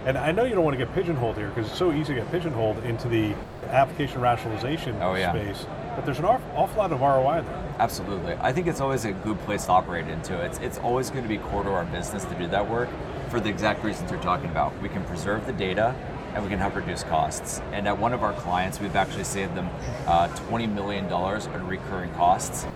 and 0.05 0.19
I 0.19 0.33
know 0.33 0.45
you 0.45 0.55
don't 0.55 0.65
want 0.65 0.77
to 0.79 0.85
get 0.85 0.93
pigeonholed 0.95 1.37
here 1.37 1.49
because 1.49 1.69
it's 1.69 1.79
so 1.79 1.93
easy 1.93 2.15
to 2.15 2.21
get 2.21 2.31
pigeonholed 2.33 2.79
into 2.85 3.09
the 3.09 3.35
application 3.69 4.21
rationalization 4.21 4.97
Oh, 5.01 5.15
yeah. 5.15 5.33
space, 5.33 5.65
but 5.95 6.05
there's 6.05 6.19
an 6.19 6.25
awful, 6.25 6.51
awful 6.57 6.79
lot 6.79 6.93
of 6.93 7.01
ROI 7.01 7.43
there. 7.43 7.75
Absolutely. 7.79 8.35
I 8.41 8.53
think 8.53 8.67
it's 8.67 8.81
always 8.81 9.05
a 9.05 9.13
good 9.13 9.39
place 9.41 9.67
to 9.67 9.73
operate 9.73 10.09
into. 10.09 10.41
It's, 10.41 10.59
it's 10.59 10.79
always 10.79 11.11
going 11.11 11.23
to 11.23 11.29
be 11.29 11.39
core 11.39 11.63
to 11.63 11.71
our 11.71 11.85
business 11.87 12.25
to 12.25 12.35
do 12.35 12.47
that 12.49 12.69
work 12.69 12.89
for 13.29 13.39
the 13.41 13.49
exact 13.49 13.85
reasons 13.85 14.11
you're 14.11 14.21
talking 14.23 14.51
about. 14.51 14.77
We 14.83 14.89
can 14.89 15.05
preserve 15.05 15.47
the 15.47 15.53
data 15.53 15.95
and 16.35 16.43
we 16.43 16.51
can 16.51 16.59
help 16.59 16.75
reduce 16.77 17.03
costs. 17.05 17.61
And 17.73 17.87
at 17.89 17.97
one 17.99 18.13
of 18.13 18.23
our 18.23 18.33
clients, 18.35 18.79
we've 18.81 18.95
actually 18.97 19.25
saved 19.25 19.55
them 19.55 19.69
uh, 20.07 20.29
$20 20.51 20.73
million 20.73 21.05
in 21.07 21.67
recurring 21.67 22.13
costs 22.15 22.67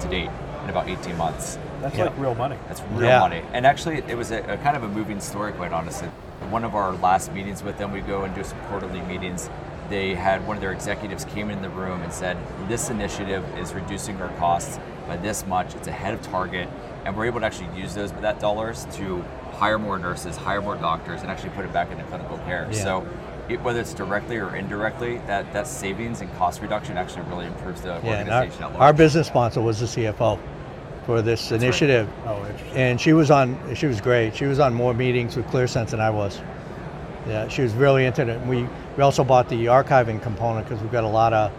to 0.00 0.08
date 0.08 0.30
in 0.64 0.70
about 0.70 0.88
18 0.88 1.16
months. 1.16 1.58
That's 1.80 1.96
Yeah. 1.96 2.04
like 2.04 2.18
real 2.18 2.34
money. 2.34 2.56
That's 2.68 2.82
real 2.92 3.08
Yeah. 3.08 3.20
money. 3.20 3.42
And 3.52 3.66
actually, 3.66 4.02
it 4.08 4.16
was 4.16 4.30
a, 4.30 4.38
a 4.52 4.56
kind 4.58 4.76
of 4.76 4.82
a 4.82 4.88
moving 4.88 5.20
story, 5.20 5.52
quite 5.52 5.72
honestly. 5.72 6.08
One 6.50 6.64
of 6.64 6.74
our 6.74 6.92
last 6.92 7.32
meetings 7.32 7.62
with 7.62 7.78
them, 7.78 7.92
we 7.92 8.00
go 8.00 8.22
and 8.22 8.34
do 8.34 8.42
some 8.44 8.58
quarterly 8.68 9.00
meetings. 9.02 9.48
They 9.90 10.14
had 10.14 10.46
one 10.46 10.56
of 10.56 10.62
their 10.62 10.72
executives 10.72 11.26
came 11.26 11.50
in 11.50 11.60
the 11.62 11.68
room 11.68 12.02
and 12.02 12.12
said, 12.12 12.36
"This 12.68 12.88
initiative 12.90 13.44
is 13.58 13.74
reducing 13.74 14.20
our 14.20 14.28
costs 14.40 14.78
by 15.06 15.16
this 15.18 15.46
much. 15.46 15.74
It's 15.74 15.88
ahead 15.88 16.14
of 16.14 16.22
target, 16.22 16.68
and 17.04 17.14
we're 17.14 17.26
able 17.26 17.40
to 17.40 17.46
actually 17.46 17.68
use 17.78 17.94
those 17.94 18.10
that 18.12 18.40
dollars 18.40 18.86
to 18.94 19.22
hire 19.58 19.78
more 19.78 19.98
nurses, 19.98 20.36
hire 20.38 20.62
more 20.62 20.76
doctors, 20.76 21.20
and 21.20 21.30
actually 21.30 21.50
put 21.50 21.64
it 21.66 21.72
back 21.72 21.90
into 21.90 22.02
clinical 22.04 22.38
care." 22.46 22.66
Yeah. 22.70 22.82
So. 22.82 23.06
It, 23.46 23.60
whether 23.62 23.78
it's 23.78 23.92
directly 23.92 24.38
or 24.38 24.56
indirectly, 24.56 25.20
that, 25.26 25.52
that 25.52 25.66
savings 25.66 26.22
and 26.22 26.34
cost 26.38 26.62
reduction 26.62 26.96
actually 26.96 27.24
really 27.28 27.44
improves 27.44 27.82
the 27.82 27.88
Yeah. 28.02 28.12
And 28.12 28.30
our, 28.30 28.36
organization 28.38 28.64
at 28.64 28.70
large. 28.70 28.80
our 28.80 28.92
business 28.94 29.26
sponsor 29.26 29.60
was 29.60 29.80
the 29.80 29.86
CFO 29.86 30.38
for 31.06 31.22
this 31.22 31.50
right. 31.50 31.62
initiative. 31.62 32.08
Oh, 32.26 32.44
interesting. 32.46 32.76
And 32.76 33.00
she 33.00 33.12
was 33.12 33.30
on. 33.30 33.74
She 33.74 33.86
was 33.86 34.00
great. 34.00 34.34
She 34.34 34.46
was 34.46 34.58
on 34.58 34.74
more 34.74 34.94
meetings 34.94 35.36
with 35.36 35.46
ClearSense 35.46 35.90
than 35.90 36.00
I 36.00 36.10
was. 36.10 36.40
Yeah, 37.26 37.48
she 37.48 37.62
was 37.62 37.72
really 37.72 38.04
into 38.04 38.26
it. 38.28 38.40
We 38.46 38.66
we 38.96 39.02
also 39.02 39.24
bought 39.24 39.48
the 39.48 39.66
archiving 39.66 40.22
component 40.22 40.68
because 40.68 40.82
we've 40.82 40.92
got 40.92 41.04
a 41.04 41.08
lot 41.08 41.32
of 41.32 41.52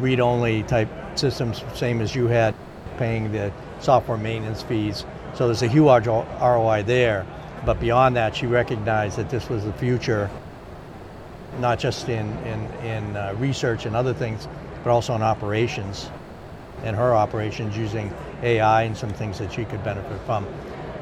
read-only 0.00 0.62
type 0.64 0.88
systems, 1.18 1.64
same 1.74 2.00
as 2.00 2.14
you 2.14 2.26
had, 2.26 2.54
paying 2.98 3.32
the 3.32 3.50
software 3.80 4.18
maintenance 4.18 4.62
fees. 4.62 5.04
So 5.34 5.46
there's 5.46 5.62
a 5.62 5.68
huge 5.68 6.06
ROI 6.06 6.84
there. 6.86 7.26
But 7.64 7.80
beyond 7.80 8.14
that, 8.16 8.36
she 8.36 8.46
recognized 8.46 9.16
that 9.16 9.30
this 9.30 9.48
was 9.48 9.64
the 9.64 9.72
future, 9.72 10.30
not 11.58 11.78
just 11.78 12.08
in, 12.08 12.30
in, 12.38 12.60
in 12.84 13.16
uh, 13.16 13.34
research 13.38 13.86
and 13.86 13.96
other 13.96 14.14
things, 14.14 14.46
but 14.84 14.90
also 14.90 15.14
in 15.14 15.22
operations 15.22 16.10
and 16.84 16.96
her 16.96 17.14
operations 17.14 17.76
using 17.76 18.12
AI 18.42 18.82
and 18.82 18.96
some 18.96 19.10
things 19.10 19.38
that 19.38 19.52
she 19.52 19.64
could 19.64 19.82
benefit 19.84 20.20
from. 20.26 20.46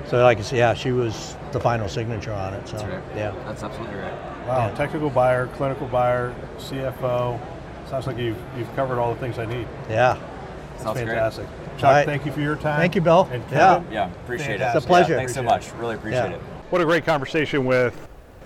So 0.06 0.22
like 0.22 0.38
I 0.38 0.42
said, 0.42 0.58
yeah, 0.58 0.74
she 0.74 0.92
was 0.92 1.36
the 1.52 1.60
final 1.60 1.88
signature 1.88 2.32
on 2.32 2.54
it. 2.54 2.66
So 2.68 2.76
That's 2.76 2.88
right. 2.88 3.02
yeah. 3.16 3.34
That's 3.46 3.62
absolutely 3.62 3.96
right. 3.96 4.12
Wow, 4.46 4.66
Yeah. 4.68 4.74
technical 4.74 5.08
buyer, 5.10 5.46
clinical 5.48 5.86
buyer, 5.88 6.34
CFO. 6.58 7.40
Sounds 7.88 8.06
like 8.06 8.18
you've, 8.18 8.36
you've 8.56 8.74
covered 8.76 8.98
all 8.98 9.14
the 9.14 9.20
things 9.20 9.38
I 9.38 9.46
need. 9.46 9.66
Yeah. 9.88 10.18
That's 10.72 10.82
Sounds 10.84 10.96
great. 10.98 11.06
fantastic. 11.08 11.46
Chuck, 11.78 11.84
All 11.84 11.90
right. 11.92 12.06
thank 12.06 12.26
you 12.26 12.32
for 12.32 12.40
your 12.40 12.56
time. 12.56 12.78
Thank 12.78 12.94
you, 12.94 13.00
Bill. 13.00 13.28
And 13.32 13.42
Yeah. 13.50 13.74
Kevin, 13.76 13.92
Yeah, 13.92 14.10
appreciate 14.10 14.58
Fantastic. 14.58 14.74
it. 14.74 14.76
It's 14.76 14.84
a 14.84 14.88
pleasure. 14.88 15.12
Yeah, 15.12 15.18
thanks 15.18 15.34
so 15.34 15.42
much. 15.42 15.72
Really 15.78 15.94
appreciate 15.94 16.30
Yeah. 16.30 16.36
it. 16.36 16.40
What 16.70 16.80
a 16.80 16.84
great 16.84 17.04
conversation 17.06 17.64
with 17.64 17.96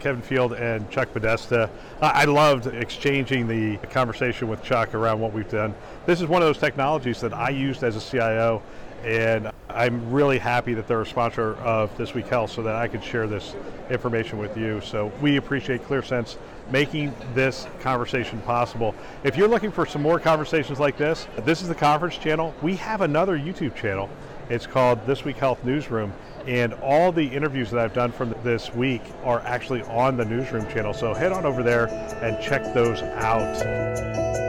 Kevin 0.00 0.22
Field 0.22 0.52
and 0.52 0.88
Chuck 0.90 1.12
Podesta. 1.12 1.68
I 2.00 2.24
loved 2.24 2.66
exchanging 2.66 3.48
the 3.48 3.76
conversation 3.88 4.48
with 4.48 4.62
Chuck 4.62 4.94
around 4.94 5.20
what 5.20 5.32
we've 5.32 5.50
done. 5.50 5.74
This 6.06 6.20
is 6.20 6.26
one 6.26 6.42
of 6.42 6.48
those 6.48 6.58
technologies 6.58 7.20
that 7.20 7.34
I 7.34 7.50
used 7.50 7.82
as 7.82 7.96
a 7.96 8.00
CIO, 8.00 8.62
and 9.04 9.50
I'm 9.68 10.10
really 10.10 10.38
happy 10.38 10.74
that 10.74 10.88
they're 10.88 11.02
a 11.02 11.06
sponsor 11.06 11.54
of 11.56 11.96
This 11.96 12.14
Week 12.14 12.26
Health 12.26 12.50
so 12.50 12.62
that 12.62 12.74
I 12.74 12.88
could 12.88 13.04
share 13.04 13.26
this 13.26 13.54
information 13.90 14.38
with 14.38 14.56
you. 14.56 14.80
So 14.80 15.12
we 15.20 15.36
appreciate 15.36 15.82
ClearSense 15.84 16.36
making 16.70 17.14
this 17.34 17.66
conversation 17.80 18.40
possible. 18.42 18.94
If 19.24 19.36
you're 19.36 19.48
looking 19.48 19.70
for 19.70 19.86
some 19.86 20.02
more 20.02 20.18
conversations 20.18 20.78
like 20.80 20.96
this, 20.96 21.26
this 21.44 21.62
is 21.62 21.68
the 21.68 21.74
conference 21.74 22.16
channel. 22.16 22.54
We 22.62 22.76
have 22.76 23.00
another 23.00 23.38
YouTube 23.38 23.74
channel. 23.74 24.08
It's 24.50 24.66
called 24.66 25.04
This 25.06 25.24
Week 25.24 25.36
Health 25.36 25.62
Newsroom, 25.64 26.12
and 26.48 26.72
all 26.82 27.12
the 27.12 27.26
interviews 27.26 27.70
that 27.70 27.78
I've 27.78 27.92
done 27.92 28.10
from 28.10 28.34
this 28.42 28.72
week 28.72 29.02
are 29.22 29.40
actually 29.40 29.82
on 29.82 30.16
the 30.16 30.24
Newsroom 30.24 30.66
channel. 30.70 30.94
So 30.94 31.12
head 31.12 31.30
on 31.30 31.44
over 31.44 31.62
there 31.62 31.88
and 32.22 32.42
check 32.42 32.72
those 32.72 33.02
out. 33.02 34.47